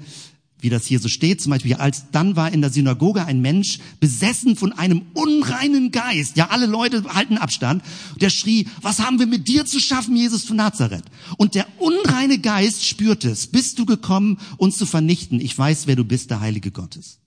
wie 0.61 0.69
das 0.69 0.85
hier 0.85 0.99
so 0.99 1.07
steht. 1.07 1.41
Zum 1.41 1.51
Beispiel, 1.51 1.75
als 1.75 2.11
dann 2.11 2.35
war 2.35 2.51
in 2.51 2.61
der 2.61 2.69
Synagoge 2.69 3.25
ein 3.25 3.41
Mensch 3.41 3.79
besessen 3.99 4.55
von 4.55 4.73
einem 4.73 5.03
unreinen 5.13 5.91
Geist. 5.91 6.37
Ja, 6.37 6.49
alle 6.49 6.65
Leute 6.65 7.03
halten 7.13 7.37
Abstand. 7.37 7.83
Der 8.19 8.29
schrie, 8.29 8.67
was 8.81 8.99
haben 8.99 9.19
wir 9.19 9.27
mit 9.27 9.47
dir 9.47 9.65
zu 9.65 9.79
schaffen, 9.79 10.15
Jesus 10.15 10.43
von 10.43 10.57
Nazareth? 10.57 11.05
Und 11.37 11.55
der 11.55 11.67
unreine 11.79 12.39
Geist 12.39 12.85
spürte 12.85 13.29
es. 13.29 13.47
Bist 13.47 13.79
du 13.79 13.85
gekommen, 13.85 14.39
uns 14.57 14.77
zu 14.77 14.85
vernichten? 14.85 15.39
Ich 15.39 15.57
weiß, 15.57 15.87
wer 15.87 15.95
du 15.95 16.03
bist, 16.03 16.29
der 16.29 16.41
Heilige 16.41 16.71
Gottes. 16.71 17.19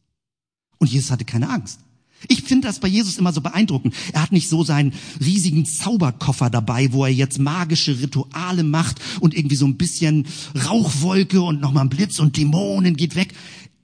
Und 0.78 0.90
Jesus 0.90 1.10
hatte 1.10 1.24
keine 1.24 1.48
Angst. 1.48 1.80
Ich 2.28 2.42
finde 2.42 2.68
das 2.68 2.80
bei 2.80 2.88
Jesus 2.88 3.18
immer 3.18 3.32
so 3.32 3.40
beeindruckend. 3.40 3.94
Er 4.12 4.22
hat 4.22 4.32
nicht 4.32 4.48
so 4.48 4.64
seinen 4.64 4.92
riesigen 5.20 5.64
Zauberkoffer 5.64 6.50
dabei, 6.50 6.92
wo 6.92 7.04
er 7.04 7.12
jetzt 7.12 7.38
magische 7.38 8.00
Rituale 8.00 8.62
macht 8.62 9.00
und 9.20 9.34
irgendwie 9.34 9.56
so 9.56 9.66
ein 9.66 9.76
bisschen 9.76 10.26
Rauchwolke 10.66 11.42
und 11.42 11.60
nochmal 11.60 11.84
ein 11.84 11.90
Blitz 11.90 12.18
und 12.18 12.36
Dämonen 12.36 12.96
geht 12.96 13.14
weg. 13.14 13.34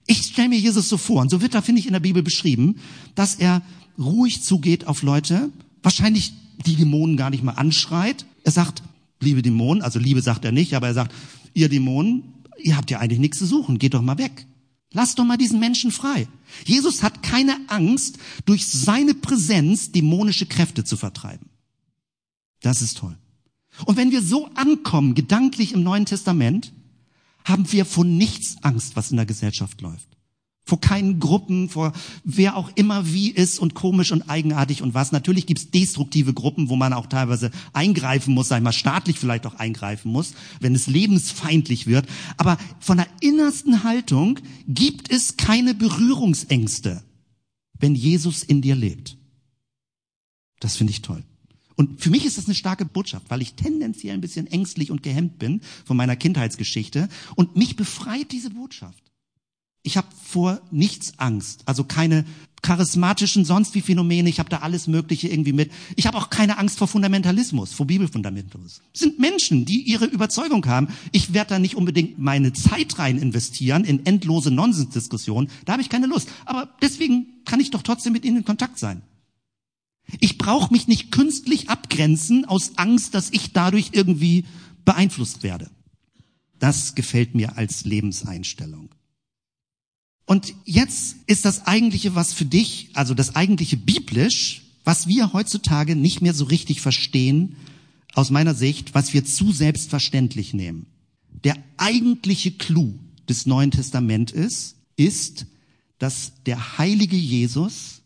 Ich 0.06 0.22
stelle 0.22 0.48
mir 0.48 0.58
Jesus 0.58 0.88
so 0.88 0.96
vor, 0.96 1.20
und 1.20 1.30
so 1.30 1.42
wird 1.42 1.54
da, 1.54 1.60
finde 1.60 1.80
ich, 1.80 1.86
in 1.86 1.92
der 1.92 2.00
Bibel 2.00 2.22
beschrieben, 2.22 2.76
dass 3.14 3.34
er 3.34 3.62
ruhig 3.98 4.42
zugeht 4.42 4.86
auf 4.86 5.02
Leute, 5.02 5.50
wahrscheinlich 5.82 6.32
die 6.66 6.76
Dämonen 6.76 7.16
gar 7.16 7.30
nicht 7.30 7.44
mal 7.44 7.52
anschreit. 7.52 8.24
Er 8.44 8.52
sagt, 8.52 8.82
liebe 9.20 9.42
Dämonen, 9.42 9.82
also 9.82 9.98
Liebe 9.98 10.22
sagt 10.22 10.44
er 10.44 10.52
nicht, 10.52 10.74
aber 10.74 10.88
er 10.88 10.94
sagt, 10.94 11.14
ihr 11.54 11.68
Dämonen, 11.68 12.22
ihr 12.62 12.76
habt 12.76 12.90
ja 12.90 13.00
eigentlich 13.00 13.18
nichts 13.18 13.38
zu 13.38 13.46
suchen, 13.46 13.78
geht 13.78 13.94
doch 13.94 14.02
mal 14.02 14.18
weg. 14.18 14.46
Lass 14.92 15.14
doch 15.14 15.24
mal 15.24 15.36
diesen 15.36 15.60
Menschen 15.60 15.90
frei. 15.90 16.28
Jesus 16.64 17.02
hat 17.02 17.22
keine 17.22 17.56
Angst, 17.68 18.18
durch 18.46 18.66
seine 18.66 19.14
Präsenz 19.14 19.92
dämonische 19.92 20.46
Kräfte 20.46 20.84
zu 20.84 20.96
vertreiben. 20.96 21.48
Das 22.60 22.82
ist 22.82 22.98
toll. 22.98 23.16
Und 23.84 23.96
wenn 23.96 24.10
wir 24.10 24.22
so 24.22 24.46
ankommen, 24.54 25.14
gedanklich 25.14 25.72
im 25.72 25.82
Neuen 25.82 26.06
Testament, 26.06 26.72
haben 27.44 27.70
wir 27.70 27.84
vor 27.84 28.04
nichts 28.04 28.56
Angst, 28.62 28.96
was 28.96 29.10
in 29.10 29.16
der 29.16 29.26
Gesellschaft 29.26 29.80
läuft 29.80 30.17
vor 30.68 30.80
keinen 30.82 31.18
Gruppen, 31.18 31.70
vor 31.70 31.94
wer 32.24 32.54
auch 32.54 32.70
immer 32.74 33.10
wie 33.10 33.30
ist 33.30 33.58
und 33.58 33.72
komisch 33.72 34.12
und 34.12 34.28
eigenartig 34.28 34.82
und 34.82 34.92
was. 34.92 35.12
Natürlich 35.12 35.46
gibt's 35.46 35.70
destruktive 35.70 36.34
Gruppen, 36.34 36.68
wo 36.68 36.76
man 36.76 36.92
auch 36.92 37.06
teilweise 37.06 37.50
eingreifen 37.72 38.34
muss, 38.34 38.48
sag 38.48 38.58
ich 38.58 38.62
mal, 38.62 38.72
staatlich 38.72 39.18
vielleicht 39.18 39.46
auch 39.46 39.54
eingreifen 39.54 40.12
muss, 40.12 40.34
wenn 40.60 40.74
es 40.74 40.86
lebensfeindlich 40.86 41.86
wird. 41.86 42.06
Aber 42.36 42.58
von 42.80 42.98
der 42.98 43.06
innersten 43.20 43.82
Haltung 43.82 44.38
gibt 44.66 45.10
es 45.10 45.38
keine 45.38 45.72
Berührungsängste, 45.72 47.02
wenn 47.78 47.94
Jesus 47.94 48.42
in 48.42 48.60
dir 48.60 48.76
lebt. 48.76 49.16
Das 50.60 50.76
finde 50.76 50.90
ich 50.90 51.00
toll. 51.00 51.24
Und 51.76 52.02
für 52.02 52.10
mich 52.10 52.26
ist 52.26 52.36
das 52.36 52.44
eine 52.44 52.54
starke 52.54 52.84
Botschaft, 52.84 53.30
weil 53.30 53.40
ich 53.40 53.54
tendenziell 53.54 54.12
ein 54.12 54.20
bisschen 54.20 54.48
ängstlich 54.48 54.90
und 54.90 55.02
gehemmt 55.02 55.38
bin 55.38 55.62
von 55.86 55.96
meiner 55.96 56.16
Kindheitsgeschichte. 56.16 57.08
Und 57.36 57.56
mich 57.56 57.76
befreit 57.76 58.32
diese 58.32 58.50
Botschaft. 58.50 59.07
Ich 59.88 59.96
habe 59.96 60.08
vor 60.22 60.60
nichts 60.70 61.14
Angst, 61.16 61.62
also 61.64 61.82
keine 61.82 62.26
charismatischen 62.60 63.46
sonst 63.46 63.74
wie 63.74 63.80
Phänomene, 63.80 64.28
ich 64.28 64.38
habe 64.38 64.50
da 64.50 64.58
alles 64.58 64.86
Mögliche 64.86 65.28
irgendwie 65.28 65.54
mit. 65.54 65.72
Ich 65.96 66.06
habe 66.06 66.18
auch 66.18 66.28
keine 66.28 66.58
Angst 66.58 66.76
vor 66.76 66.88
Fundamentalismus, 66.88 67.72
vor 67.72 67.86
Bibelfundamentalismus. 67.86 68.82
Es 68.92 69.00
sind 69.00 69.18
Menschen, 69.18 69.64
die 69.64 69.80
ihre 69.80 70.04
Überzeugung 70.04 70.66
haben. 70.66 70.88
Ich 71.12 71.32
werde 71.32 71.54
da 71.54 71.58
nicht 71.58 71.74
unbedingt 71.74 72.18
meine 72.18 72.52
Zeit 72.52 72.98
rein 72.98 73.16
investieren 73.16 73.84
in 73.84 74.04
endlose 74.04 74.50
Nonsensdiskussionen. 74.50 75.48
Da 75.64 75.72
habe 75.72 75.80
ich 75.80 75.88
keine 75.88 76.06
Lust. 76.06 76.28
Aber 76.44 76.68
deswegen 76.82 77.42
kann 77.46 77.58
ich 77.58 77.70
doch 77.70 77.82
trotzdem 77.82 78.12
mit 78.12 78.26
ihnen 78.26 78.36
in 78.36 78.44
Kontakt 78.44 78.78
sein. 78.78 79.00
Ich 80.20 80.36
brauche 80.36 80.70
mich 80.70 80.86
nicht 80.86 81.12
künstlich 81.12 81.70
abgrenzen 81.70 82.44
aus 82.44 82.72
Angst, 82.76 83.14
dass 83.14 83.30
ich 83.30 83.54
dadurch 83.54 83.92
irgendwie 83.92 84.44
beeinflusst 84.84 85.42
werde. 85.42 85.70
Das 86.58 86.94
gefällt 86.94 87.34
mir 87.34 87.56
als 87.56 87.84
Lebenseinstellung. 87.86 88.90
Und 90.28 90.52
jetzt 90.66 91.16
ist 91.26 91.46
das 91.46 91.66
eigentliche, 91.66 92.14
was 92.14 92.34
für 92.34 92.44
dich, 92.44 92.90
also 92.92 93.14
das 93.14 93.34
eigentliche 93.34 93.78
biblisch, 93.78 94.60
was 94.84 95.06
wir 95.08 95.32
heutzutage 95.32 95.96
nicht 95.96 96.20
mehr 96.20 96.34
so 96.34 96.44
richtig 96.44 96.82
verstehen, 96.82 97.56
aus 98.12 98.28
meiner 98.28 98.54
Sicht, 98.54 98.94
was 98.94 99.14
wir 99.14 99.24
zu 99.24 99.52
selbstverständlich 99.52 100.52
nehmen. 100.52 100.84
Der 101.44 101.56
eigentliche 101.78 102.50
Clou 102.50 102.98
des 103.26 103.46
Neuen 103.46 103.70
Testaments 103.70 104.30
ist, 104.30 104.76
ist, 104.96 105.46
dass 105.98 106.32
der 106.44 106.76
heilige 106.76 107.16
Jesus 107.16 108.02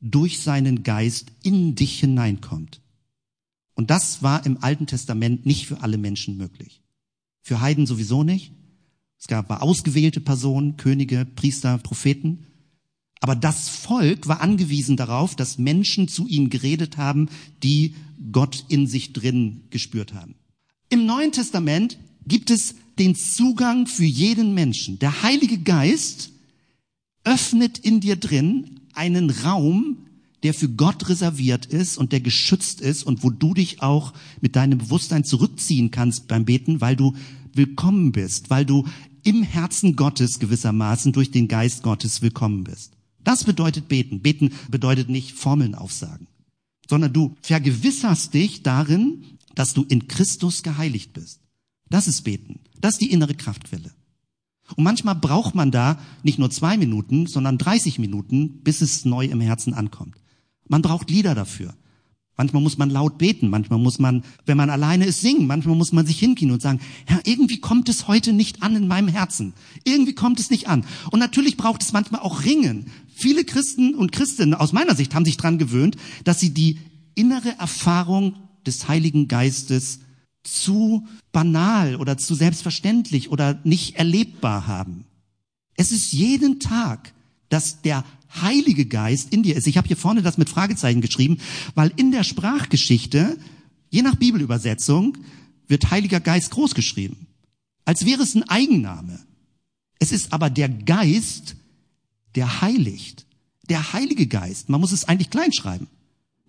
durch 0.00 0.40
seinen 0.40 0.82
Geist 0.82 1.26
in 1.44 1.76
dich 1.76 2.00
hineinkommt. 2.00 2.80
Und 3.74 3.90
das 3.90 4.24
war 4.24 4.44
im 4.44 4.60
Alten 4.60 4.88
Testament 4.88 5.46
nicht 5.46 5.68
für 5.68 5.82
alle 5.82 5.98
Menschen 5.98 6.36
möglich. 6.36 6.82
Für 7.42 7.60
Heiden 7.60 7.86
sowieso 7.86 8.24
nicht, 8.24 8.50
es 9.20 9.26
gab 9.26 9.50
ausgewählte 9.62 10.20
Personen, 10.20 10.78
Könige, 10.78 11.26
Priester, 11.36 11.76
Propheten. 11.78 12.46
Aber 13.20 13.36
das 13.36 13.68
Volk 13.68 14.26
war 14.26 14.40
angewiesen 14.40 14.96
darauf, 14.96 15.36
dass 15.36 15.58
Menschen 15.58 16.08
zu 16.08 16.26
ihnen 16.26 16.48
geredet 16.48 16.96
haben, 16.96 17.28
die 17.62 17.94
Gott 18.32 18.64
in 18.68 18.86
sich 18.86 19.12
drin 19.12 19.64
gespürt 19.68 20.14
haben. 20.14 20.36
Im 20.88 21.04
Neuen 21.04 21.32
Testament 21.32 21.98
gibt 22.26 22.50
es 22.50 22.74
den 22.98 23.14
Zugang 23.14 23.86
für 23.86 24.04
jeden 24.04 24.54
Menschen. 24.54 24.98
Der 24.98 25.22
Heilige 25.22 25.58
Geist 25.58 26.30
öffnet 27.22 27.78
in 27.78 28.00
dir 28.00 28.16
drin 28.16 28.80
einen 28.94 29.28
Raum, 29.28 29.98
der 30.42 30.54
für 30.54 30.70
Gott 30.70 31.10
reserviert 31.10 31.66
ist 31.66 31.98
und 31.98 32.12
der 32.12 32.20
geschützt 32.20 32.80
ist 32.80 33.02
und 33.02 33.22
wo 33.22 33.28
du 33.28 33.52
dich 33.52 33.82
auch 33.82 34.14
mit 34.40 34.56
deinem 34.56 34.78
Bewusstsein 34.78 35.24
zurückziehen 35.24 35.90
kannst 35.90 36.26
beim 36.28 36.46
Beten, 36.46 36.80
weil 36.80 36.96
du 36.96 37.14
willkommen 37.54 38.12
bist, 38.12 38.50
weil 38.50 38.64
du 38.64 38.86
im 39.24 39.42
Herzen 39.42 39.96
Gottes 39.96 40.38
gewissermaßen 40.38 41.12
durch 41.12 41.30
den 41.30 41.48
Geist 41.48 41.82
Gottes 41.82 42.22
willkommen 42.22 42.64
bist. 42.64 42.92
Das 43.22 43.44
bedeutet 43.44 43.88
beten. 43.88 44.20
Beten 44.20 44.52
bedeutet 44.68 45.08
nicht 45.08 45.32
Formeln 45.32 45.74
aufsagen, 45.74 46.26
sondern 46.88 47.12
du 47.12 47.36
vergewisserst 47.42 48.34
dich 48.34 48.62
darin, 48.62 49.24
dass 49.54 49.74
du 49.74 49.84
in 49.84 50.08
Christus 50.08 50.62
geheiligt 50.62 51.12
bist. 51.12 51.40
Das 51.88 52.08
ist 52.08 52.22
beten. 52.22 52.60
Das 52.80 52.92
ist 52.92 53.00
die 53.00 53.10
innere 53.10 53.34
Kraftquelle. 53.34 53.92
Und 54.76 54.84
manchmal 54.84 55.16
braucht 55.16 55.54
man 55.54 55.70
da 55.70 55.98
nicht 56.22 56.38
nur 56.38 56.50
zwei 56.50 56.76
Minuten, 56.76 57.26
sondern 57.26 57.58
30 57.58 57.98
Minuten, 57.98 58.60
bis 58.62 58.80
es 58.80 59.04
neu 59.04 59.26
im 59.26 59.40
Herzen 59.40 59.74
ankommt. 59.74 60.16
Man 60.68 60.82
braucht 60.82 61.10
Lieder 61.10 61.34
dafür. 61.34 61.74
Manchmal 62.40 62.62
muss 62.62 62.78
man 62.78 62.88
laut 62.88 63.18
beten, 63.18 63.50
manchmal 63.50 63.78
muss 63.78 63.98
man, 63.98 64.24
wenn 64.46 64.56
man 64.56 64.70
alleine 64.70 65.04
ist, 65.04 65.20
singen, 65.20 65.46
manchmal 65.46 65.76
muss 65.76 65.92
man 65.92 66.06
sich 66.06 66.18
hinkien 66.18 66.50
und 66.50 66.62
sagen, 66.62 66.80
Herr, 67.04 67.20
irgendwie 67.24 67.60
kommt 67.60 67.90
es 67.90 68.08
heute 68.08 68.32
nicht 68.32 68.62
an 68.62 68.76
in 68.76 68.88
meinem 68.88 69.08
Herzen. 69.08 69.52
Irgendwie 69.84 70.14
kommt 70.14 70.40
es 70.40 70.48
nicht 70.48 70.66
an. 70.66 70.86
Und 71.10 71.18
natürlich 71.18 71.58
braucht 71.58 71.82
es 71.82 71.92
manchmal 71.92 72.22
auch 72.22 72.42
Ringen. 72.44 72.86
Viele 73.14 73.44
Christen 73.44 73.94
und 73.94 74.10
Christinnen 74.10 74.54
aus 74.54 74.72
meiner 74.72 74.94
Sicht 74.96 75.14
haben 75.14 75.26
sich 75.26 75.36
dran 75.36 75.58
gewöhnt, 75.58 75.98
dass 76.24 76.40
sie 76.40 76.54
die 76.54 76.78
innere 77.14 77.58
Erfahrung 77.58 78.36
des 78.64 78.88
Heiligen 78.88 79.28
Geistes 79.28 80.00
zu 80.42 81.06
banal 81.32 81.96
oder 81.96 82.16
zu 82.16 82.34
selbstverständlich 82.34 83.30
oder 83.30 83.60
nicht 83.64 83.96
erlebbar 83.96 84.66
haben. 84.66 85.04
Es 85.76 85.92
ist 85.92 86.14
jeden 86.14 86.58
Tag, 86.58 87.12
dass 87.50 87.82
der 87.82 88.02
Heilige 88.40 88.86
Geist 88.86 89.32
in 89.32 89.42
dir 89.42 89.56
ist. 89.56 89.66
Ich 89.66 89.76
habe 89.76 89.88
hier 89.88 89.96
vorne 89.96 90.22
das 90.22 90.38
mit 90.38 90.48
Fragezeichen 90.48 91.00
geschrieben, 91.00 91.38
weil 91.74 91.92
in 91.96 92.12
der 92.12 92.24
Sprachgeschichte, 92.24 93.36
je 93.90 94.02
nach 94.02 94.14
Bibelübersetzung, 94.14 95.18
wird 95.66 95.90
Heiliger 95.90 96.20
Geist 96.20 96.50
groß 96.50 96.74
geschrieben. 96.74 97.26
Als 97.84 98.04
wäre 98.04 98.22
es 98.22 98.34
ein 98.34 98.48
Eigenname. 98.48 99.18
Es 99.98 100.12
ist 100.12 100.32
aber 100.32 100.50
der 100.50 100.68
Geist, 100.68 101.56
der 102.34 102.60
heiligt. 102.60 103.26
Der 103.68 103.92
Heilige 103.92 104.26
Geist. 104.26 104.68
Man 104.68 104.80
muss 104.80 104.92
es 104.92 105.04
eigentlich 105.04 105.30
klein 105.30 105.52
schreiben. 105.52 105.88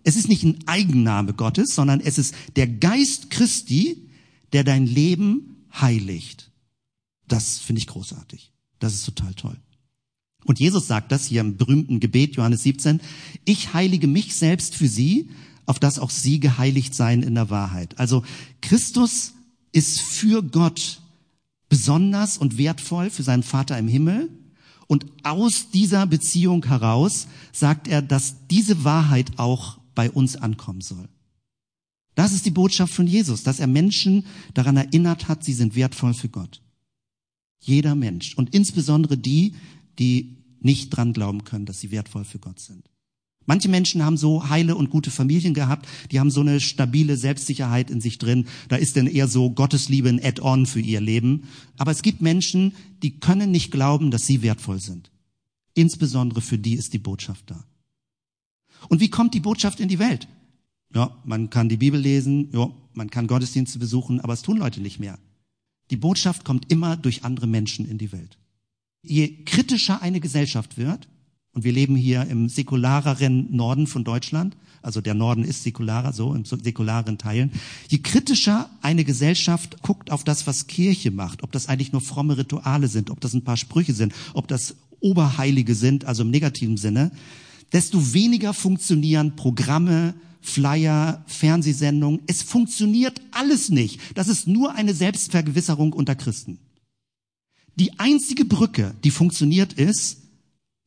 Es 0.04 0.15
ist 0.15 0.30
nicht 0.30 0.44
ein 0.44 0.60
Eigenname 0.67 1.34
Gottes, 1.34 1.76
sondern 1.76 2.00
es 2.00 2.17
ist 2.17 2.34
der 2.56 2.67
Geist 2.67 3.30
Christi, 3.30 4.10
der 4.54 4.63
dein 4.63 4.88
Leben 4.88 5.65
heiligt. 5.74 6.52
Das 7.28 7.60
finde 7.60 7.80
ich 7.80 7.88
großartig. 7.88 8.52
Das 8.80 8.94
ist 8.94 9.06
total 9.06 9.34
toll. 9.36 9.58
Und 10.45 10.60
Jesus 10.60 10.88
sagt 10.88 11.12
das 11.12 11.25
hier 11.25 11.41
im 11.41 11.58
berühmten 11.58 11.99
Gebet 11.99 12.36
Johannes 12.36 12.63
17, 12.63 13.01
ich 13.45 13.73
heilige 13.73 14.08
mich 14.08 14.36
selbst 14.36 14.75
für 14.75 14.88
sie, 14.88 15.30
auf 15.65 15.80
dass 15.80 15.99
auch 15.99 16.10
sie 16.10 16.39
geheiligt 16.39 16.95
seien 16.95 17.23
in 17.23 17.36
der 17.36 17.49
Wahrheit. 17.49 17.97
Also 17.99 18.23
Christus 18.62 19.34
ist 19.71 20.01
für 20.01 20.43
Gott 20.43 21.01
besonders 21.69 22.38
und 22.38 22.58
wertvoll 22.58 23.10
für 23.10 23.23
seinen 23.23 23.43
Vater 23.43 23.77
im 23.77 23.88
Himmel. 23.88 24.30
Und 24.88 25.06
aus 25.23 25.69
dieser 25.71 26.06
Beziehung 26.06 26.65
heraus 26.65 27.27
sagt 27.54 27.88
er, 27.88 28.01
dass 28.01 28.47
diese 28.49 28.84
Wahrheit 28.84 29.38
auch 29.38 29.80
bei 29.95 30.12
uns 30.12 30.36
ankommen 30.36 30.82
soll. 30.82 31.08
Das 32.15 32.34
ist 32.34 32.45
die 32.45 32.51
Botschaft 32.51 32.93
von 32.93 33.08
Jesus, 33.08 33.43
dass 33.43 33.60
er 33.62 33.67
Menschen 33.67 34.25
daran 34.54 34.75
erinnert 34.75 35.30
hat, 35.30 35.45
sie 35.45 35.54
sind 35.54 35.75
wertvoll 35.75 36.13
für 36.13 36.27
Gott. 36.27 36.62
Jeder 37.62 37.95
Mensch. 37.95 38.36
Und 38.36 38.54
insbesondere 38.54 39.17
die, 39.17 39.54
die 40.02 40.38
nicht 40.60 40.90
dran 40.90 41.14
glauben 41.14 41.44
können, 41.44 41.66
dass 41.66 41.80
sie 41.80 41.92
wertvoll 41.92 42.26
für 42.26 42.40
Gott 42.40 42.60
sind. 42.60 42.90
Manche 43.46 43.70
Menschen 43.70 44.06
haben 44.06 44.18
so 44.18 44.50
heile 44.50 44.76
und 44.76 44.92
gute 44.92 45.10
Familien 45.10 45.54
gehabt, 45.54 45.88
die 46.12 46.20
haben 46.20 46.30
so 46.30 46.42
eine 46.42 46.60
stabile 46.60 47.18
Selbstsicherheit 47.18 47.90
in 47.90 48.00
sich 48.00 48.18
drin. 48.18 48.48
Da 48.70 48.76
ist 48.76 48.98
dann 48.98 49.08
eher 49.08 49.28
so 49.28 49.50
Gottesliebe 49.50 50.10
ein 50.10 50.24
Add-on 50.24 50.66
für 50.68 50.80
ihr 50.80 51.02
Leben. 51.02 51.44
Aber 51.78 51.92
es 51.92 52.04
gibt 52.04 52.22
Menschen, 52.22 52.74
die 53.02 53.20
können 53.20 53.50
nicht 53.50 53.72
glauben, 53.72 54.12
dass 54.12 54.28
sie 54.28 54.44
wertvoll 54.44 54.80
sind. 54.80 55.12
Insbesondere 55.74 56.42
für 56.42 56.58
die 56.58 56.76
ist 56.76 56.94
die 56.94 57.00
Botschaft 57.00 57.50
da. 57.50 57.64
Und 58.90 59.00
wie 59.00 59.10
kommt 59.10 59.34
die 59.34 59.40
Botschaft 59.40 59.80
in 59.80 59.88
die 59.88 60.00
Welt? 60.00 60.28
Ja, 60.94 61.16
man 61.24 61.50
kann 61.50 61.70
die 61.70 61.78
Bibel 61.78 62.00
lesen, 62.00 62.50
ja, 62.54 62.70
man 62.94 63.10
kann 63.10 63.28
Gottesdienste 63.28 63.80
besuchen, 63.80 64.20
aber 64.20 64.34
es 64.34 64.42
tun 64.42 64.58
Leute 64.58 64.82
nicht 64.82 65.00
mehr. 65.00 65.18
Die 65.90 65.98
Botschaft 65.98 66.46
kommt 66.46 66.72
immer 66.72 66.96
durch 66.96 67.24
andere 67.24 67.48
Menschen 67.48 67.88
in 67.88 67.98
die 67.98 68.12
Welt. 68.12 68.38
Je 69.04 69.44
kritischer 69.46 70.02
eine 70.02 70.20
Gesellschaft 70.20 70.78
wird, 70.78 71.08
und 71.54 71.64
wir 71.64 71.74
leben 71.74 71.96
hier 71.96 72.26
im 72.28 72.48
säkulareren 72.48 73.54
Norden 73.54 73.88
von 73.88 74.04
Deutschland, 74.04 74.56
also 74.82 75.02
der 75.02 75.14
Norden 75.14 75.44
ist 75.44 75.64
säkularer, 75.64 76.14
so 76.14 76.34
im 76.34 76.46
säkularen 76.46 77.18
Teilen. 77.18 77.52
Je 77.90 78.00
kritischer 78.00 78.70
eine 78.82 79.04
Gesellschaft 79.04 79.82
guckt 79.82 80.12
auf 80.12 80.24
das, 80.24 80.48
was 80.48 80.68
Kirche 80.68 81.12
macht, 81.12 81.44
ob 81.44 81.52
das 81.52 81.68
eigentlich 81.68 81.92
nur 81.92 82.02
fromme 82.02 82.38
Rituale 82.38 82.88
sind, 82.88 83.10
ob 83.10 83.20
das 83.20 83.34
ein 83.34 83.44
paar 83.44 83.58
Sprüche 83.58 83.94
sind, 83.94 84.14
ob 84.34 84.48
das 84.48 84.76
Oberheilige 85.02 85.76
sind, 85.76 86.06
also 86.06 86.24
im 86.24 86.32
negativen 86.32 86.78
Sinne, 86.78 87.12
desto 87.74 88.14
weniger 88.14 88.54
funktionieren 88.54 89.36
Programme, 89.36 90.14
Flyer, 90.42 91.24
Fernsehsendungen. 91.28 92.22
Es 92.28 92.42
funktioniert 92.42 93.22
alles 93.32 93.70
nicht. 93.70 94.00
Das 94.16 94.28
ist 94.28 94.48
nur 94.48 94.74
eine 94.74 94.94
Selbstvergewisserung 94.94 95.94
unter 95.94 96.16
Christen. 96.16 96.60
Die 97.76 98.00
einzige 98.00 98.46
Brücke, 98.46 98.96
die 99.04 99.12
funktioniert, 99.12 99.74
ist, 99.74 100.22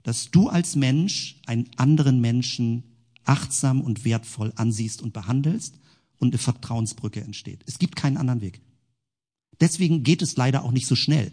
dass 0.02 0.30
du 0.30 0.48
als 0.48 0.76
Mensch 0.76 1.40
einen 1.46 1.70
anderen 1.76 2.20
Menschen 2.20 2.84
achtsam 3.24 3.80
und 3.80 4.04
wertvoll 4.04 4.52
ansiehst 4.56 5.02
und 5.02 5.12
behandelst 5.12 5.78
und 6.18 6.28
eine 6.28 6.38
Vertrauensbrücke 6.38 7.20
entsteht. 7.20 7.62
Es 7.66 7.78
gibt 7.78 7.96
keinen 7.96 8.18
anderen 8.18 8.42
Weg. 8.42 8.60
Deswegen 9.60 10.02
geht 10.02 10.22
es 10.22 10.36
leider 10.36 10.64
auch 10.64 10.72
nicht 10.72 10.86
so 10.86 10.96
schnell. 10.96 11.32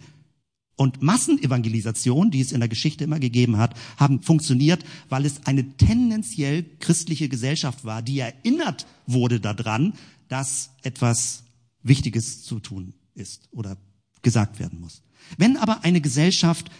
Und 0.76 1.02
Massenevangelisation, 1.02 2.32
die 2.32 2.42
es 2.42 2.52
in 2.52 2.60
der 2.60 2.70
Geschichte 2.70 3.04
immer 3.04 3.20
gegeben 3.20 3.58
hat, 3.58 3.76
haben 3.98 4.22
funktioniert, 4.22 4.84
weil 5.10 5.26
es 5.26 5.46
eine 5.46 5.78
tendenziell 5.78 6.64
christliche 6.80 7.30
Gesellschaft 7.30 7.86
war, 7.86 8.02
die 8.02 8.20
erinnert 8.20 8.88
wurde 9.06 9.40
daran, 9.40 9.94
dass 10.28 10.72
etwas 10.82 11.44
Wichtiges 11.84 12.44
zu 12.44 12.60
tun 12.60 12.94
ist 13.14 13.50
oder 13.52 13.78
gesagt 14.22 14.60
werden 14.60 14.80
muss. 14.80 15.04
Wenn 15.38 15.58
aber 15.58 15.84
eine 15.84 16.02
Gesellschaft 16.02 16.72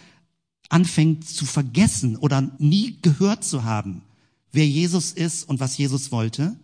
anfängt 0.68 1.28
zu 1.28 1.44
vergessen 1.44 2.16
oder 2.16 2.50
nie 2.58 2.98
gehört 3.02 3.44
zu 3.44 3.64
haben, 3.64 4.02
wer 4.52 4.66
Jesus 4.66 5.12
ist 5.12 5.48
und 5.48 5.60
was 5.60 5.76
Jesus 5.76 6.12
wollte, 6.12 6.56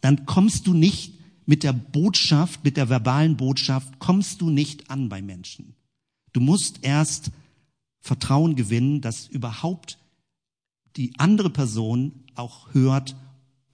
dann 0.00 0.26
kommst 0.26 0.66
du 0.66 0.74
nicht 0.74 1.14
mit 1.46 1.62
der 1.62 1.72
Botschaft, 1.72 2.64
mit 2.64 2.76
der 2.76 2.88
verbalen 2.88 3.36
Botschaft, 3.36 3.98
kommst 3.98 4.40
du 4.40 4.50
nicht 4.50 4.90
an 4.90 5.08
bei 5.08 5.20
Menschen. 5.20 5.74
Du 6.32 6.40
musst 6.40 6.78
erst 6.82 7.30
Vertrauen 8.00 8.56
gewinnen, 8.56 9.00
dass 9.00 9.26
überhaupt 9.26 9.98
die 10.96 11.12
andere 11.18 11.50
Person 11.50 12.12
auch 12.34 12.72
hört, 12.72 13.16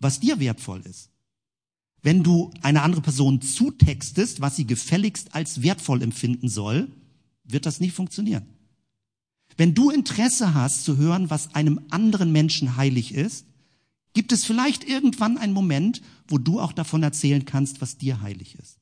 was 0.01 0.21
dir 0.21 0.41
wertvoll 0.41 0.81
ist. 0.81 1.11
Wenn 2.03 2.23
du 2.23 2.51
eine 2.63 2.83
andere 2.83 3.01
Person 3.01 3.41
zutextest, 3.41 4.41
was 4.41 4.57
sie 4.57 4.67
gefälligst 4.67 5.35
als 5.35 5.63
wertvoll 5.63 6.03
empfinden 6.03 6.49
soll, 6.49 6.89
wird 7.47 7.67
das 7.67 7.81
nie 7.81 7.91
funktionieren. 7.91 8.47
Wenn 9.57 9.75
du 9.75 9.91
Interesse 9.91 10.55
hast 10.55 10.85
zu 10.85 10.97
hören, 10.97 11.31
was 11.31 11.55
einem 11.55 11.81
anderen 11.91 12.33
Menschen 12.33 12.77
heilig 12.77 13.15
ist, 13.15 13.47
gibt 14.13 14.33
es 14.33 14.45
vielleicht 14.45 14.85
irgendwann 14.85 15.39
einen 15.39 15.53
Moment, 15.53 16.03
wo 16.29 16.39
du 16.39 16.61
auch 16.61 16.73
davon 16.73 17.03
erzählen 17.03 17.45
kannst, 17.45 17.81
was 17.81 17.99
dir 17.99 18.21
heilig 18.21 18.57
ist. 18.59 18.79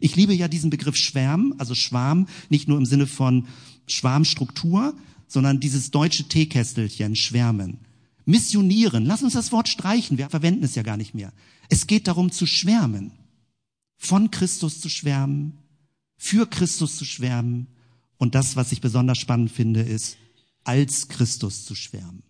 Ich 0.00 0.16
liebe 0.16 0.34
ja 0.34 0.48
diesen 0.48 0.70
Begriff 0.70 0.96
Schwärm, 0.96 1.54
also 1.58 1.74
Schwarm, 1.74 2.26
nicht 2.48 2.68
nur 2.68 2.78
im 2.78 2.86
Sinne 2.86 3.06
von 3.06 3.46
Schwarmstruktur, 3.86 4.96
sondern 5.28 5.60
dieses 5.60 5.90
deutsche 5.90 6.24
Teekästelchen, 6.24 7.16
Schwärmen. 7.16 7.78
Missionieren, 8.24 9.04
lass 9.04 9.22
uns 9.22 9.32
das 9.34 9.52
Wort 9.52 9.68
streichen, 9.68 10.18
wir 10.18 10.28
verwenden 10.28 10.64
es 10.64 10.74
ja 10.74 10.82
gar 10.82 10.96
nicht 10.96 11.14
mehr. 11.14 11.32
Es 11.68 11.86
geht 11.86 12.06
darum 12.06 12.30
zu 12.30 12.46
schwärmen, 12.46 13.12
von 13.96 14.30
Christus 14.30 14.80
zu 14.80 14.88
schwärmen, 14.88 15.58
für 16.16 16.46
Christus 16.46 16.96
zu 16.96 17.04
schwärmen, 17.04 17.66
und 18.22 18.36
das, 18.36 18.54
was 18.54 18.70
ich 18.70 18.80
besonders 18.80 19.18
spannend 19.18 19.50
finde, 19.50 19.80
ist, 19.80 20.16
als 20.62 21.08
Christus 21.08 21.64
zu 21.64 21.74
schwärmen. 21.74 22.22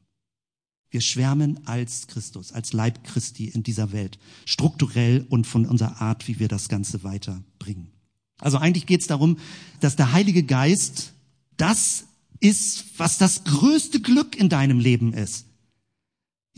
Wir 0.88 1.02
schwärmen 1.02 1.66
als 1.66 2.06
Christus, 2.06 2.50
als 2.50 2.72
Leib 2.72 3.04
Christi 3.04 3.48
in 3.48 3.62
dieser 3.62 3.92
Welt, 3.92 4.18
strukturell 4.46 5.26
und 5.28 5.46
von 5.46 5.66
unserer 5.66 6.00
Art, 6.00 6.28
wie 6.28 6.40
wir 6.40 6.48
das 6.48 6.70
Ganze 6.70 7.04
weiterbringen. 7.04 7.90
Also 8.38 8.56
eigentlich 8.56 8.86
geht 8.86 9.02
es 9.02 9.06
darum, 9.06 9.36
dass 9.80 9.94
der 9.94 10.12
Heilige 10.12 10.44
Geist 10.44 11.12
das 11.58 12.04
ist, 12.40 12.86
was 12.96 13.18
das 13.18 13.44
größte 13.44 14.00
Glück 14.00 14.34
in 14.34 14.48
deinem 14.48 14.80
Leben 14.80 15.12
ist. 15.12 15.44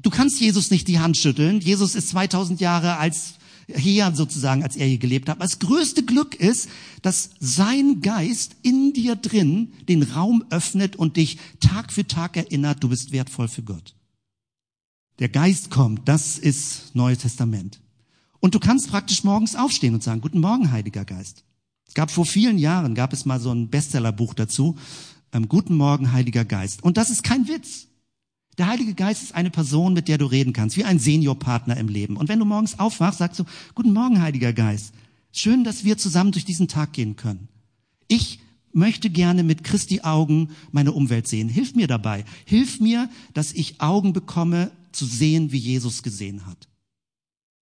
Du 0.00 0.10
kannst 0.10 0.40
Jesus 0.40 0.70
nicht 0.70 0.86
die 0.86 1.00
Hand 1.00 1.16
schütteln. 1.16 1.58
Jesus 1.58 1.96
ist 1.96 2.10
2000 2.10 2.60
Jahre 2.60 2.98
als 2.98 3.34
hier 3.66 4.12
sozusagen, 4.14 4.62
als 4.62 4.76
er 4.76 4.86
hier 4.86 4.98
gelebt 4.98 5.28
hat. 5.28 5.40
Das 5.40 5.58
größte 5.58 6.04
Glück 6.04 6.34
ist, 6.34 6.68
dass 7.02 7.30
sein 7.40 8.00
Geist 8.00 8.56
in 8.62 8.92
dir 8.92 9.16
drin 9.16 9.72
den 9.88 10.02
Raum 10.02 10.44
öffnet 10.50 10.96
und 10.96 11.16
dich 11.16 11.38
Tag 11.60 11.92
für 11.92 12.06
Tag 12.06 12.36
erinnert, 12.36 12.82
du 12.82 12.88
bist 12.88 13.12
wertvoll 13.12 13.48
für 13.48 13.62
Gott. 13.62 13.94
Der 15.18 15.28
Geist 15.28 15.70
kommt, 15.70 16.08
das 16.08 16.38
ist 16.38 16.94
Neues 16.94 17.18
Testament. 17.18 17.80
Und 18.40 18.54
du 18.54 18.60
kannst 18.60 18.90
praktisch 18.90 19.24
morgens 19.24 19.56
aufstehen 19.56 19.94
und 19.94 20.02
sagen, 20.02 20.20
guten 20.20 20.40
Morgen, 20.40 20.70
Heiliger 20.70 21.04
Geist. 21.04 21.44
Es 21.86 21.94
gab 21.94 22.10
vor 22.10 22.26
vielen 22.26 22.58
Jahren, 22.58 22.94
gab 22.94 23.12
es 23.12 23.24
mal 23.24 23.40
so 23.40 23.52
ein 23.52 23.68
Bestsellerbuch 23.70 24.34
dazu, 24.34 24.76
ähm, 25.32 25.48
Guten 25.48 25.76
Morgen, 25.76 26.12
Heiliger 26.12 26.44
Geist. 26.44 26.82
Und 26.82 26.96
das 26.96 27.10
ist 27.10 27.22
kein 27.22 27.48
Witz. 27.48 27.88
Der 28.58 28.68
Heilige 28.68 28.94
Geist 28.94 29.22
ist 29.22 29.34
eine 29.34 29.50
Person, 29.50 29.94
mit 29.94 30.08
der 30.08 30.18
du 30.18 30.26
reden 30.26 30.52
kannst, 30.52 30.76
wie 30.76 30.84
ein 30.84 30.98
Seniorpartner 30.98 31.76
im 31.76 31.88
Leben. 31.88 32.16
Und 32.16 32.28
wenn 32.28 32.38
du 32.38 32.44
morgens 32.44 32.78
aufwachst, 32.78 33.18
sagst 33.18 33.40
du, 33.40 33.44
guten 33.74 33.92
Morgen, 33.92 34.20
Heiliger 34.20 34.52
Geist. 34.52 34.94
Schön, 35.32 35.64
dass 35.64 35.84
wir 35.84 35.98
zusammen 35.98 36.30
durch 36.30 36.44
diesen 36.44 36.68
Tag 36.68 36.92
gehen 36.92 37.16
können. 37.16 37.48
Ich 38.06 38.38
möchte 38.72 39.10
gerne 39.10 39.42
mit 39.42 39.64
Christi 39.64 40.02
Augen 40.02 40.50
meine 40.70 40.92
Umwelt 40.92 41.26
sehen. 41.26 41.48
Hilf 41.48 41.74
mir 41.74 41.88
dabei. 41.88 42.24
Hilf 42.44 42.80
mir, 42.80 43.08
dass 43.32 43.52
ich 43.52 43.80
Augen 43.80 44.12
bekomme, 44.12 44.70
zu 44.92 45.06
sehen, 45.06 45.50
wie 45.50 45.58
Jesus 45.58 46.04
gesehen 46.04 46.46
hat. 46.46 46.68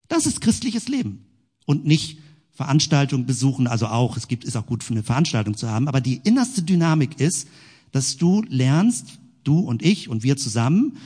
Das 0.09 0.25
ist 0.25 0.41
christliches 0.41 0.89
Leben. 0.89 1.25
Und 1.65 1.85
nicht 1.85 2.19
Veranstaltungen 2.51 3.25
besuchen, 3.25 3.67
also 3.67 3.87
auch, 3.87 4.17
es 4.17 4.27
gibt, 4.27 4.43
ist 4.43 4.55
auch 4.55 4.65
gut 4.65 4.83
eine 4.89 5.03
Veranstaltung 5.03 5.57
zu 5.57 5.69
haben, 5.69 5.87
aber 5.87 6.01
die 6.01 6.21
innerste 6.23 6.61
Dynamik 6.61 7.19
ist, 7.19 7.47
dass 7.91 8.17
du 8.17 8.43
lernst, 8.47 9.19
du 9.47 9.59
und 9.59 9.83
ich 9.83 10.09
und 10.09 10.23
wir 10.23 10.37
zusammen, 10.37 10.97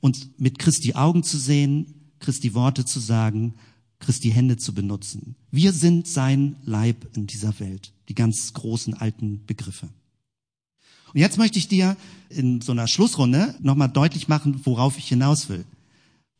uns 0.00 0.30
mit 0.38 0.58
Christi 0.58 0.94
Augen 0.94 1.22
zu 1.22 1.38
sehen, 1.38 1.94
Christi 2.20 2.54
Worte 2.54 2.84
zu 2.84 3.00
sagen, 3.00 3.54
Christi 4.00 4.30
Hände 4.30 4.56
zu 4.56 4.74
benutzen. 4.74 5.34
Wir 5.50 5.72
sind 5.72 6.06
sein 6.06 6.56
Leib 6.64 7.16
in 7.16 7.26
dieser 7.26 7.58
Welt. 7.60 7.92
Die 8.08 8.14
ganz 8.14 8.52
großen 8.54 8.94
alten 8.94 9.44
Begriffe. 9.46 9.88
Und 11.12 11.20
jetzt 11.20 11.38
möchte 11.38 11.58
ich 11.58 11.68
dir 11.68 11.96
in 12.28 12.60
so 12.60 12.72
einer 12.72 12.86
Schlussrunde 12.86 13.54
nochmal 13.60 13.88
deutlich 13.88 14.28
machen, 14.28 14.60
worauf 14.64 14.98
ich 14.98 15.08
hinaus 15.08 15.48
will. 15.48 15.64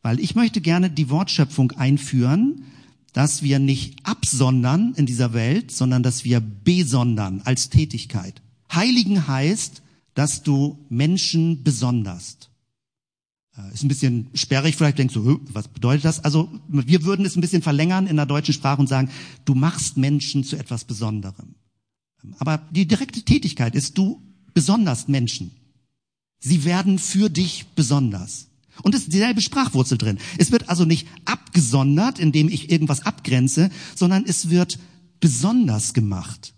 Weil 0.02 0.20
ich 0.20 0.34
möchte 0.34 0.60
gerne 0.60 0.90
die 0.90 1.10
Wortschöpfung 1.10 1.72
einführen, 1.72 2.64
dass 3.12 3.42
wir 3.42 3.58
nicht 3.58 3.96
absondern 4.04 4.94
in 4.94 5.06
dieser 5.06 5.32
Welt, 5.32 5.70
sondern 5.70 6.02
dass 6.02 6.24
wir 6.24 6.40
besondern 6.40 7.40
als 7.44 7.70
Tätigkeit. 7.70 8.40
Heiligen 8.72 9.26
heißt, 9.26 9.82
dass 10.18 10.42
du 10.42 10.84
Menschen 10.88 11.62
besonderst. 11.62 12.50
Äh, 13.56 13.72
ist 13.72 13.84
ein 13.84 13.88
bisschen 13.88 14.30
sperrig, 14.34 14.74
vielleicht 14.74 14.98
denkst 14.98 15.14
du, 15.14 15.40
was 15.52 15.68
bedeutet 15.68 16.04
das? 16.04 16.24
Also 16.24 16.50
wir 16.66 17.04
würden 17.04 17.24
es 17.24 17.36
ein 17.36 17.40
bisschen 17.40 17.62
verlängern 17.62 18.08
in 18.08 18.16
der 18.16 18.26
deutschen 18.26 18.52
Sprache 18.52 18.80
und 18.80 18.88
sagen, 18.88 19.10
du 19.44 19.54
machst 19.54 19.96
Menschen 19.96 20.42
zu 20.42 20.56
etwas 20.56 20.84
Besonderem. 20.84 21.54
Aber 22.40 22.58
die 22.72 22.88
direkte 22.88 23.22
Tätigkeit 23.22 23.76
ist, 23.76 23.96
du 23.96 24.20
besonderst 24.54 25.08
Menschen. 25.08 25.52
Sie 26.40 26.64
werden 26.64 26.98
für 26.98 27.30
dich 27.30 27.66
besonders. 27.76 28.48
Und 28.82 28.96
es 28.96 29.02
ist 29.02 29.12
dieselbe 29.12 29.40
Sprachwurzel 29.40 29.98
drin. 29.98 30.18
Es 30.36 30.50
wird 30.50 30.68
also 30.68 30.84
nicht 30.84 31.06
abgesondert, 31.26 32.18
indem 32.18 32.48
ich 32.48 32.72
irgendwas 32.72 33.06
abgrenze, 33.06 33.70
sondern 33.94 34.24
es 34.26 34.50
wird 34.50 34.80
besonders 35.20 35.94
gemacht. 35.94 36.54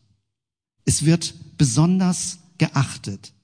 Es 0.86 1.04
wird 1.04 1.34
besonders 1.58 2.38
geachtet. 2.56 3.34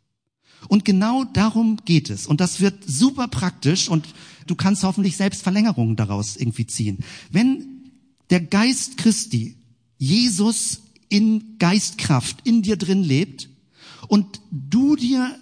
Und 0.69 0.85
genau 0.85 1.25
darum 1.25 1.79
geht 1.85 2.11
es. 2.11 2.27
Und 2.27 2.41
das 2.41 2.61
wird 2.61 2.75
super 2.87 3.29
praktisch 3.29 3.89
und 3.89 4.07
du 4.47 4.55
kannst 4.55 4.83
hoffentlich 4.83 5.17
selbst 5.17 5.43
Verlängerungen 5.43 5.97
daraus 5.97 6.37
irgendwie 6.37 6.67
ziehen. 6.67 6.99
Wenn 7.31 7.91
der 8.31 8.41
Geist 8.41 8.97
Christi, 8.97 9.57
Jesus 9.99 10.83
in 11.09 11.59
Geistkraft 11.59 12.39
in 12.45 12.63
dir 12.63 12.77
drin 12.77 13.03
lebt 13.03 13.49
und 14.09 14.41
du 14.51 14.97
dir 14.97 15.39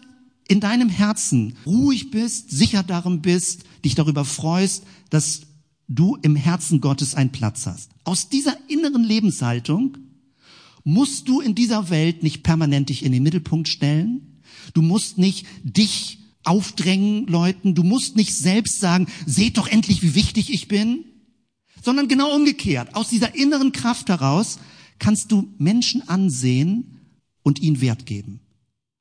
in 0.47 0.61
deinem 0.61 0.89
Herzen 0.89 1.57
ruhig 1.65 2.11
bist, 2.11 2.51
sicher 2.51 2.83
darum 2.83 3.23
bist, 3.23 3.65
dich 3.85 3.95
darüber 3.95 4.25
freust, 4.25 4.85
dass 5.11 5.43
du 5.89 6.17
im 6.23 6.37
Herzen 6.37 6.81
Gottes 6.81 7.15
einen 7.15 7.33
Platz 7.33 7.67
hast. 7.67 7.91
Aus 8.05 8.29
dieser 8.29 8.57
inneren 8.69 9.05
Lebenshaltung 9.05 9.97
musst 10.83 11.29
du 11.29 11.41
in 11.41 11.55
dieser 11.55 11.89
Welt 11.91 12.23
nicht 12.23 12.43
permanent 12.43 12.91
dich 12.91 13.05
in 13.05 13.13
den 13.13 13.23
Mittelpunkt 13.23 13.69
stellen. 13.69 14.34
Du 14.73 14.83
musst 14.83 15.19
nicht 15.19 15.47
dich 15.63 16.19
aufdrängen, 16.45 17.27
Leuten. 17.27 17.75
Du 17.75 17.83
musst 17.83 18.17
nicht 18.17 18.35
selbst 18.35 18.81
sagen, 18.81 19.07
seht 19.27 19.59
doch 19.59 19.69
endlich, 19.69 20.03
wie 20.03 20.15
wichtig 20.15 20.53
ich 20.53 20.69
bin. 20.69 21.05
Sondern 21.83 22.09
genau 22.09 22.35
umgekehrt. 22.35 22.95
Aus 22.95 23.09
dieser 23.09 23.35
inneren 23.35 23.73
Kraft 23.73 24.09
heraus 24.09 24.59
kannst 24.99 25.33
du 25.33 25.49
Menschen 25.59 26.09
ansehen 26.09 27.01
und 27.43 27.61
ihnen 27.61 27.81
Wert 27.81 28.07
geben. 28.07 28.41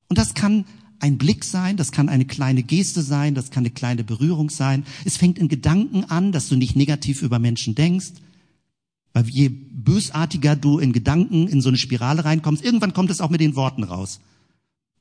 Und 0.10 0.18
das 0.18 0.34
kann 0.34 0.66
ein 1.00 1.18
Blick 1.18 1.44
sein, 1.44 1.76
das 1.76 1.92
kann 1.92 2.08
eine 2.08 2.26
kleine 2.26 2.64
Geste 2.64 3.02
sein, 3.02 3.36
das 3.36 3.52
kann 3.52 3.64
eine 3.64 3.74
kleine 3.74 4.04
Berührung 4.04 4.50
sein. 4.50 4.86
Es 5.06 5.18
fängt 5.18 5.38
in 5.38 5.50
Gedanken 5.50 6.06
an, 6.06 6.32
dass 6.32 6.48
du 6.48 6.56
nicht 6.56 6.76
negativ 6.76 7.22
über 7.22 7.40
Menschen 7.40 7.76
denkst. 7.76 8.14
Weil 9.12 9.30
je 9.30 9.50
bösartiger 9.50 10.56
du 10.56 10.80
in 10.80 10.92
Gedanken 10.92 11.48
in 11.48 11.62
so 11.62 11.70
eine 11.70 11.78
Spirale 11.78 12.26
reinkommst, 12.26 12.64
irgendwann 12.64 12.94
kommt 12.94 13.12
es 13.12 13.22
auch 13.22 13.30
mit 13.30 13.42
den 13.42 13.56
Worten 13.56 13.84
raus. 13.84 14.20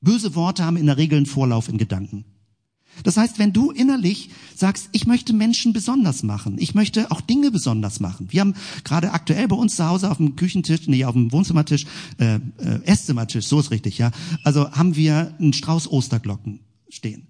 Böse 0.02 0.34
Worte 0.34 0.64
haben 0.64 0.76
in 0.76 0.86
der 0.86 0.98
Regel 0.98 1.16
einen 1.16 1.26
Vorlauf 1.26 1.68
in 1.68 1.78
Gedanken. 1.78 2.24
Das 3.04 3.16
heißt, 3.16 3.38
wenn 3.38 3.52
du 3.52 3.70
innerlich 3.70 4.28
sagst, 4.54 4.90
ich 4.92 5.06
möchte 5.06 5.32
Menschen 5.32 5.72
besonders 5.72 6.22
machen, 6.22 6.56
ich 6.58 6.74
möchte 6.74 7.10
auch 7.10 7.20
Dinge 7.20 7.50
besonders 7.50 8.00
machen. 8.00 8.28
Wir 8.30 8.42
haben 8.42 8.54
gerade 8.84 9.12
aktuell 9.12 9.48
bei 9.48 9.56
uns 9.56 9.76
zu 9.76 9.86
Hause 9.86 10.10
auf 10.10 10.18
dem 10.18 10.36
Küchentisch, 10.36 10.86
nee, 10.86 11.04
auf 11.04 11.14
dem 11.14 11.32
Wohnzimmertisch, 11.32 11.86
äh, 12.18 12.34
äh, 12.58 12.82
Esszimmertisch, 12.84 13.46
so 13.46 13.60
ist 13.60 13.70
richtig, 13.70 13.98
ja. 13.98 14.10
Also 14.44 14.70
haben 14.72 14.94
wir 14.94 15.34
einen 15.38 15.54
Strauß 15.54 15.90
Osterglocken 15.90 16.60
stehen. 16.90 17.28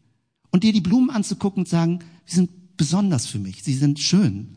Und 0.50 0.64
dir 0.64 0.72
die 0.72 0.80
Blumen 0.80 1.10
anzugucken 1.10 1.62
und 1.62 1.68
sagen, 1.68 2.00
sie 2.26 2.36
sind 2.36 2.76
besonders 2.76 3.26
für 3.26 3.38
mich, 3.38 3.62
sie 3.62 3.74
sind 3.74 4.00
schön. 4.00 4.56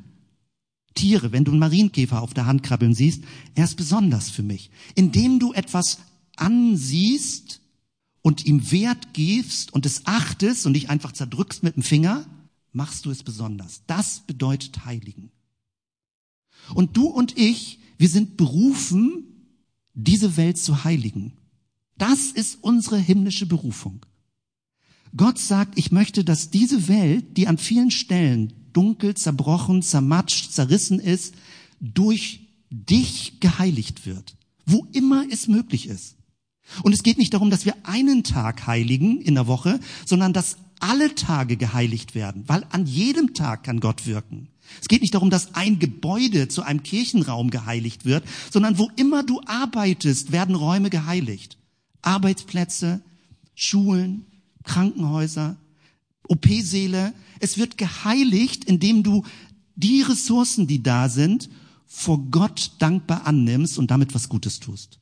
Tiere, 0.96 1.32
wenn 1.32 1.44
du 1.44 1.52
einen 1.52 1.60
Marienkäfer 1.60 2.22
auf 2.22 2.34
der 2.34 2.46
Hand 2.46 2.64
krabbeln 2.64 2.96
siehst, 2.96 3.24
er 3.54 3.66
ist 3.66 3.76
besonders 3.76 4.30
für 4.30 4.44
mich. 4.44 4.72
Indem 4.96 5.40
du 5.40 5.54
etwas 5.54 6.00
ansiehst, 6.38 7.62
und 8.26 8.44
ihm 8.48 8.72
Wert 8.72 9.14
gibst 9.14 9.72
und 9.72 9.86
es 9.86 10.08
achtest 10.08 10.66
und 10.66 10.74
dich 10.74 10.90
einfach 10.90 11.12
zerdrückst 11.12 11.62
mit 11.62 11.76
dem 11.76 11.84
Finger, 11.84 12.26
machst 12.72 13.06
du 13.06 13.12
es 13.12 13.22
besonders. 13.22 13.84
Das 13.86 14.22
bedeutet 14.22 14.84
Heiligen. 14.84 15.30
Und 16.74 16.98
du 16.98 17.06
und 17.06 17.38
ich, 17.38 17.78
wir 18.00 18.10
sind 18.10 18.36
berufen, 18.36 19.26
diese 19.94 20.38
Welt 20.38 20.58
zu 20.58 20.84
heiligen. 20.84 21.34
Das 22.00 22.32
ist 22.32 22.58
unsere 22.62 22.98
himmlische 22.98 23.46
Berufung. 23.46 24.04
Gott 25.16 25.38
sagt, 25.38 25.78
ich 25.78 25.92
möchte, 25.92 26.24
dass 26.24 26.50
diese 26.50 26.88
Welt, 26.88 27.38
die 27.38 27.48
an 27.48 27.60
vielen 27.60 27.92
Stellen 27.92 28.54
dunkel, 28.74 29.14
zerbrochen, 29.14 29.84
zermatscht, 29.84 30.52
zerrissen 30.52 31.00
ist, 31.00 31.36
durch 31.80 32.40
dich 32.72 33.40
geheiligt 33.40 34.08
wird. 34.08 34.36
Wo 34.66 34.88
immer 34.94 35.28
es 35.30 35.48
möglich 35.48 35.88
ist. 35.88 36.15
Und 36.84 36.94
es 36.94 37.04
geht 37.04 37.18
nicht 37.18 37.34
darum, 37.34 37.50
dass 37.50 37.66
wir 37.66 37.76
einen 37.84 38.24
Tag 38.24 38.68
heiligen 38.68 39.22
in 39.22 39.36
der 39.36 39.48
Woche, 39.48 39.80
sondern 40.06 40.34
dass 40.34 40.58
alle 40.80 41.16
Tage 41.16 41.58
geheiligt 41.58 42.16
werden, 42.16 42.44
weil 42.48 42.66
an 42.70 42.86
jedem 42.86 43.34
Tag 43.34 43.64
kann 43.64 43.80
Gott 43.80 44.06
wirken. 44.06 44.50
Es 44.82 44.88
geht 44.88 45.02
nicht 45.02 45.14
darum, 45.14 45.30
dass 45.30 45.56
ein 45.56 45.80
Gebäude 45.80 46.48
zu 46.48 46.64
einem 46.64 46.84
Kirchenraum 46.84 47.50
geheiligt 47.50 48.06
wird, 48.06 48.24
sondern 48.52 48.78
wo 48.78 48.90
immer 48.96 49.24
du 49.24 49.42
arbeitest, 49.46 50.32
werden 50.32 50.56
Räume 50.56 50.90
geheiligt. 50.90 51.58
Arbeitsplätze, 52.02 53.02
Schulen, 53.54 54.26
Krankenhäuser, 54.64 55.58
OP-Säle. 56.28 57.14
Es 57.40 57.58
wird 57.58 57.78
geheiligt, 57.78 58.66
indem 58.66 59.04
du 59.04 59.24
die 59.76 60.02
Ressourcen, 60.02 60.68
die 60.68 60.82
da 60.82 61.10
sind, 61.10 61.50
vor 61.86 62.20
Gott 62.32 62.72
dankbar 62.80 63.28
annimmst 63.28 63.78
und 63.78 63.92
damit 63.92 64.14
was 64.14 64.30
Gutes 64.30 64.60
tust. 64.60 65.00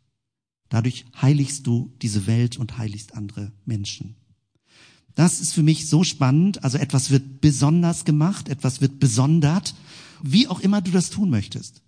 Dadurch 0.73 1.05
heiligst 1.21 1.67
du 1.67 1.93
diese 2.01 2.25
Welt 2.25 2.57
und 2.57 2.79
heiligst 2.79 3.13
andere 3.13 3.51
Menschen. 3.63 4.15
Das 5.13 5.39
ist 5.39 5.53
für 5.53 5.61
mich 5.61 5.87
so 5.87 6.03
spannend. 6.03 6.63
Also 6.63 6.79
etwas 6.79 7.11
wird 7.11 7.41
besonders 7.41 8.05
gemacht, 8.05 8.49
etwas 8.49 8.81
wird 8.81 8.99
besondert, 8.99 9.75
wie 10.23 10.47
auch 10.47 10.61
immer 10.61 10.81
du 10.81 10.89
das 10.89 11.11
tun 11.11 11.29
möchtest. 11.29 11.83